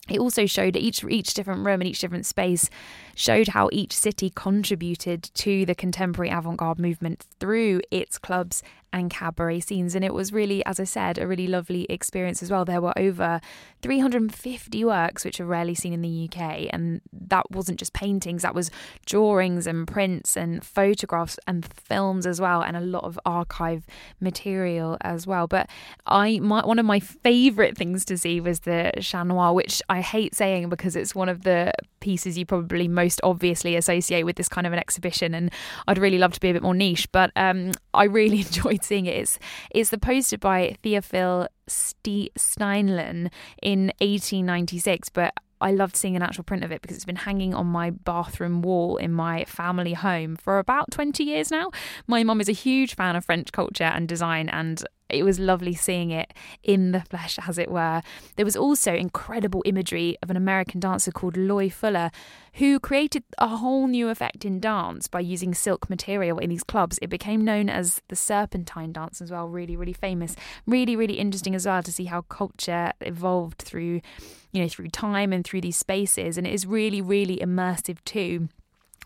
it 0.09 0.19
also 0.19 0.45
showed 0.45 0.75
each 0.75 1.03
each 1.03 1.33
different 1.33 1.65
room 1.65 1.81
and 1.81 1.87
each 1.87 1.99
different 1.99 2.25
space 2.25 2.69
showed 3.17 3.49
how 3.49 3.67
each 3.71 3.93
city 3.93 4.29
contributed 4.29 5.23
to 5.33 5.65
the 5.65 5.73
contemporary 5.73 6.29
avant-garde 6.29 6.79
movement 6.79 7.25
through 7.39 7.81
its 7.89 8.19
clubs 8.19 8.61
and 8.93 9.09
cabaret 9.09 9.59
scenes. 9.59 9.95
And 9.95 10.05
it 10.05 10.13
was 10.13 10.31
really 10.31 10.65
as 10.65 10.79
i 10.79 10.83
said 10.83 11.17
a 11.17 11.27
really 11.27 11.47
lovely 11.47 11.85
experience 11.89 12.41
as 12.41 12.51
well. 12.51 12.65
There 12.65 12.81
were 12.81 12.97
over 12.97 13.41
350 13.81 14.85
works 14.85 15.25
which 15.25 15.39
are 15.39 15.45
rarely 15.45 15.75
seen 15.75 15.93
in 15.93 16.01
the 16.01 16.29
uk 16.29 16.39
and 16.71 17.01
that 17.11 17.49
wasn't 17.51 17.79
just 17.79 17.93
paintings 17.93 18.41
that 18.41 18.55
was 18.55 18.71
drawings 19.05 19.67
and 19.67 19.87
prints 19.87 20.35
and 20.37 20.63
photographs 20.63 21.39
and 21.47 21.65
films 21.65 22.25
as 22.25 22.39
well 22.39 22.61
and 22.61 22.77
a 22.77 22.81
lot 22.81 23.03
of 23.03 23.19
archive 23.25 23.85
material 24.19 24.97
as 25.01 25.27
well. 25.27 25.47
But 25.47 25.69
i 26.05 26.39
my, 26.39 26.65
one 26.65 26.79
of 26.79 26.85
my 26.85 26.99
favorite 26.99 27.77
things 27.77 28.05
to 28.05 28.17
see 28.17 28.39
was 28.39 28.61
the 28.61 28.91
chat 29.01 29.27
noir 29.27 29.53
which 29.53 29.81
i 29.89 30.01
hate 30.01 30.35
saying 30.35 30.69
because 30.69 30.95
it's 30.95 31.15
one 31.15 31.29
of 31.29 31.43
the 31.43 31.73
pieces 31.99 32.37
you 32.37 32.45
probably 32.45 32.87
most 32.87 33.06
obviously 33.23 33.75
associate 33.75 34.23
with 34.23 34.35
this 34.35 34.49
kind 34.49 34.67
of 34.67 34.73
an 34.73 34.79
exhibition 34.79 35.33
and 35.33 35.51
i'd 35.87 35.97
really 35.97 36.17
love 36.17 36.33
to 36.33 36.39
be 36.39 36.49
a 36.49 36.53
bit 36.53 36.63
more 36.63 36.75
niche 36.75 37.11
but 37.11 37.31
um, 37.35 37.71
i 37.93 38.03
really 38.03 38.39
enjoyed 38.47 38.83
seeing 38.83 39.05
it 39.05 39.15
it's, 39.17 39.39
it's 39.71 39.89
the 39.89 39.97
poster 39.97 40.37
by 40.37 40.75
Théophile 40.83 41.47
Ste- 41.67 42.33
steinlen 42.37 43.29
in 43.61 43.91
1896 43.99 45.09
but 45.09 45.33
I 45.59 45.71
loved 45.71 45.95
seeing 45.95 46.15
an 46.15 46.21
actual 46.21 46.43
print 46.43 46.63
of 46.63 46.71
it 46.71 46.81
because 46.81 46.95
it's 46.95 47.05
been 47.05 47.15
hanging 47.15 47.53
on 47.53 47.65
my 47.65 47.89
bathroom 47.89 48.61
wall 48.61 48.97
in 48.97 49.11
my 49.11 49.45
family 49.45 49.93
home 49.93 50.35
for 50.35 50.59
about 50.59 50.91
20 50.91 51.23
years 51.23 51.49
now. 51.49 51.71
My 52.05 52.23
mum 52.23 52.41
is 52.41 52.49
a 52.49 52.53
huge 52.53 52.95
fan 52.95 53.15
of 53.15 53.25
French 53.25 53.51
culture 53.51 53.83
and 53.83 54.07
design, 54.07 54.49
and 54.49 54.83
it 55.09 55.23
was 55.23 55.39
lovely 55.39 55.73
seeing 55.73 56.11
it 56.11 56.33
in 56.63 56.91
the 56.91 57.01
flesh, 57.01 57.39
as 57.47 57.57
it 57.57 57.71
were. 57.71 58.01
There 58.35 58.45
was 58.45 58.55
also 58.55 58.93
incredible 58.93 59.61
imagery 59.65 60.17
of 60.21 60.29
an 60.29 60.37
American 60.37 60.79
dancer 60.79 61.11
called 61.11 61.37
Loie 61.37 61.69
Fuller, 61.69 62.11
who 62.53 62.79
created 62.79 63.23
a 63.37 63.47
whole 63.47 63.87
new 63.87 64.09
effect 64.09 64.43
in 64.43 64.59
dance 64.59 65.07
by 65.07 65.19
using 65.19 65.53
silk 65.53 65.89
material 65.89 66.39
in 66.39 66.49
these 66.49 66.63
clubs. 66.63 66.99
It 67.01 67.09
became 67.09 67.43
known 67.43 67.69
as 67.69 68.01
the 68.07 68.15
serpentine 68.15 68.91
dance 68.91 69.21
as 69.21 69.31
well, 69.31 69.47
really, 69.47 69.75
really 69.75 69.93
famous. 69.93 70.35
Really, 70.65 70.95
really 70.95 71.19
interesting 71.19 71.55
as 71.55 71.65
well 71.65 71.83
to 71.83 71.91
see 71.91 72.05
how 72.05 72.21
culture 72.23 72.93
evolved 73.01 73.61
through, 73.61 74.01
you 74.51 74.61
know, 74.61 74.67
through 74.67 74.89
time 74.89 75.31
and 75.31 75.45
through 75.45 75.61
these 75.61 75.77
spaces. 75.77 76.37
And 76.37 76.47
it 76.47 76.53
is 76.53 76.65
really, 76.65 77.01
really 77.01 77.37
immersive 77.37 78.03
too 78.03 78.49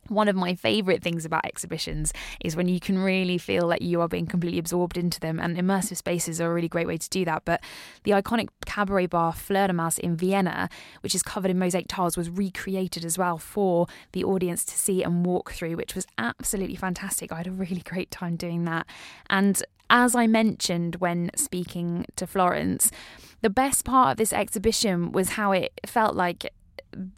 one 0.07 0.27
of 0.27 0.35
my 0.35 0.55
favorite 0.55 1.01
things 1.01 1.25
about 1.25 1.45
exhibitions 1.45 2.11
is 2.43 2.55
when 2.55 2.67
you 2.67 2.79
can 2.79 2.97
really 2.97 3.37
feel 3.37 3.67
that 3.69 3.81
you 3.81 4.01
are 4.01 4.07
being 4.07 4.25
completely 4.25 4.59
absorbed 4.59 4.97
into 4.97 5.19
them 5.19 5.39
and 5.39 5.57
immersive 5.57 5.97
spaces 5.97 6.41
are 6.41 6.51
a 6.51 6.53
really 6.53 6.67
great 6.67 6.87
way 6.87 6.97
to 6.97 7.09
do 7.09 7.23
that. 7.25 7.43
But 7.45 7.61
the 8.03 8.11
iconic 8.11 8.49
cabaret 8.65 9.07
bar 9.07 9.33
Fledermaus 9.33 9.99
in 9.99 10.15
Vienna 10.15 10.69
which 11.01 11.15
is 11.15 11.23
covered 11.23 11.51
in 11.51 11.59
mosaic 11.59 11.87
tiles 11.87 12.17
was 12.17 12.29
recreated 12.29 13.05
as 13.05 13.17
well 13.17 13.37
for 13.37 13.87
the 14.11 14.23
audience 14.23 14.65
to 14.65 14.77
see 14.77 15.03
and 15.03 15.25
walk 15.25 15.51
through 15.51 15.75
which 15.75 15.95
was 15.95 16.05
absolutely 16.17 16.75
fantastic. 16.75 17.31
I 17.31 17.37
had 17.37 17.47
a 17.47 17.51
really 17.51 17.81
great 17.81 18.11
time 18.11 18.35
doing 18.35 18.65
that. 18.65 18.87
And 19.29 19.61
as 19.89 20.15
I 20.15 20.27
mentioned 20.27 20.95
when 20.95 21.31
speaking 21.35 22.05
to 22.15 22.25
Florence 22.25 22.91
the 23.41 23.49
best 23.49 23.85
part 23.85 24.11
of 24.11 24.17
this 24.17 24.33
exhibition 24.33 25.11
was 25.11 25.29
how 25.29 25.51
it 25.51 25.79
felt 25.85 26.15
like 26.15 26.53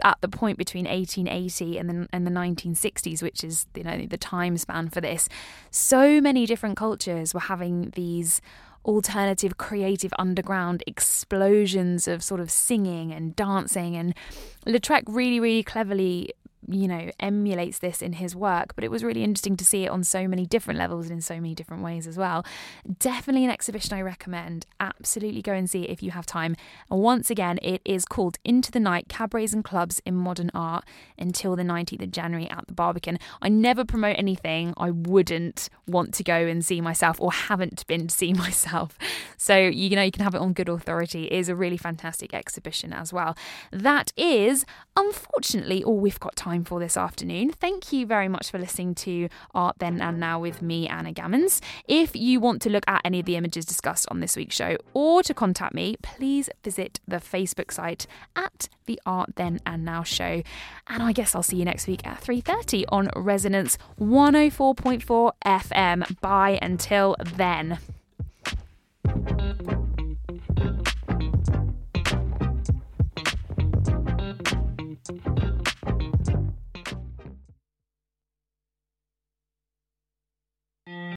at 0.04 0.20
the 0.22 0.28
point 0.28 0.58
between 0.58 0.86
1880 0.86 1.78
and 1.78 1.90
the, 1.90 2.08
and 2.12 2.28
the 2.28 2.32
1960s, 2.32 3.22
which 3.22 3.44
is 3.44 3.66
you 3.76 3.84
know 3.84 4.06
the 4.06 4.18
time 4.18 4.58
span 4.58 4.90
for 4.90 5.02
this, 5.02 5.30
so 5.72 6.22
many 6.22 6.46
different 6.46 6.78
cultures 6.78 7.34
were 7.34 7.40
having 7.40 7.92
these 7.96 8.42
alternative 8.86 9.58
creative 9.58 10.14
underground 10.20 10.84
explosions 10.86 12.08
of 12.08 12.22
sort 12.22 12.42
of 12.42 12.52
singing 12.52 13.14
and 13.14 13.34
dancing 13.34 13.96
and 13.96 14.14
Lautrec 14.66 15.04
really 15.08 15.40
really 15.40 15.64
cleverly 15.64 16.34
you 16.68 16.88
know 16.88 17.10
emulates 17.20 17.80
this 17.80 18.02
in 18.02 18.14
his 18.14 18.36
work 18.36 18.76
but 18.76 18.84
it 18.84 18.92
was 18.92 19.04
really 19.04 19.24
interesting 19.24 19.58
to 19.58 19.66
see 19.66 19.86
it 19.86 19.90
on 19.90 20.04
so 20.04 20.28
many 20.28 20.46
different 20.46 20.78
levels 20.78 21.06
and 21.06 21.14
in 21.14 21.22
so 21.22 21.36
many 21.36 21.56
different 21.56 21.84
ways 21.84 22.08
as 22.08 22.18
well. 22.18 22.46
Definitely 23.00 23.46
an 23.46 23.52
exhibition 23.52 23.94
i 23.94 24.02
recommend. 24.02 24.66
Absolutely 24.80 25.42
go 25.42 25.54
and 25.54 25.70
see 25.70 25.84
it 25.84 25.90
if 25.90 26.04
you 26.04 26.12
have 26.12 26.26
time. 26.26 26.56
And 26.90 27.02
once 27.02 27.30
again 27.30 27.60
it 27.62 27.82
is 27.86 28.06
called 28.06 28.38
into 28.44 28.72
the 28.72 28.80
night 28.80 29.08
cabarets 29.10 29.54
and 29.54 29.64
clubs 29.64 30.02
in 30.06 30.16
modern 30.16 30.52
art 30.54 30.84
until 31.18 31.56
the 31.56 31.64
19th 31.64 32.04
of 32.04 32.12
january 32.12 32.50
at 32.50 32.68
the 32.68 32.74
barbican. 32.74 33.20
I 33.42 33.50
never 33.50 33.86
promote 33.86 34.18
anything 34.18 34.74
i 34.78 34.92
wouldn't 34.92 35.70
want 35.88 36.14
to 36.16 36.24
go 36.24 36.36
and 36.36 36.66
see 36.66 36.82
myself 36.82 37.20
or 37.20 37.32
haven't 37.32 37.86
been 37.88 38.08
to 38.08 38.16
see 38.16 38.34
myself. 38.46 38.98
So 39.38 39.58
you 39.58 39.96
know 39.96 40.04
you 40.04 40.12
can 40.12 40.24
have 40.24 40.36
it 40.36 40.42
on 40.42 40.54
good 40.54 40.70
authority. 40.70 41.26
It 41.26 41.34
is 41.34 41.50
a 41.50 41.56
really 41.56 41.78
fantastic 41.78 42.34
exhibition 42.34 42.94
as 42.94 43.12
well. 43.12 43.36
That 43.72 44.12
is 44.18 44.66
unfortunately 44.96 45.84
all 45.84 45.98
we've 45.98 46.20
got 46.20 46.36
time 46.36 46.53
time 46.54 46.64
for 46.64 46.80
this 46.80 46.96
afternoon. 46.96 47.52
Thank 47.52 47.92
you 47.92 48.06
very 48.06 48.28
much 48.28 48.52
for 48.52 48.60
listening 48.60 48.94
to 48.96 49.28
Art 49.56 49.78
Then 49.80 50.00
and 50.00 50.20
Now 50.20 50.40
with 50.40 50.62
me, 50.62 50.88
Anna 50.88 51.12
Gammons. 51.12 51.62
If 51.88 52.16
you 52.16 52.40
want 52.40 52.62
to 52.62 52.70
look 52.70 52.84
at 52.88 53.02
any 53.04 53.20
of 53.20 53.26
the 53.26 53.36
images 53.36 53.66
discussed 53.66 54.06
on 54.12 54.20
this 54.20 54.36
week's 54.36 54.56
show 54.56 54.78
or 54.94 55.24
to 55.24 55.34
contact 55.34 55.74
me, 55.74 55.96
please 56.04 56.52
visit 56.64 57.00
the 57.08 57.18
Facebook 57.18 57.72
site 57.72 58.06
at 58.36 58.70
the 58.86 59.02
Art 59.04 59.32
Then 59.36 59.62
and 59.66 59.84
Now 59.84 60.04
show. 60.04 60.44
And 60.86 61.02
I 61.02 61.12
guess 61.12 61.34
I'll 61.34 61.42
see 61.42 61.58
you 61.58 61.66
next 61.66 61.88
week 61.88 62.06
at 62.06 62.22
3:30 62.22 62.86
on 62.90 63.10
Resonance 63.16 63.80
104.4 64.00 65.32
FM. 65.44 66.22
Bye 66.22 66.60
until 66.62 67.16
then. 67.36 67.80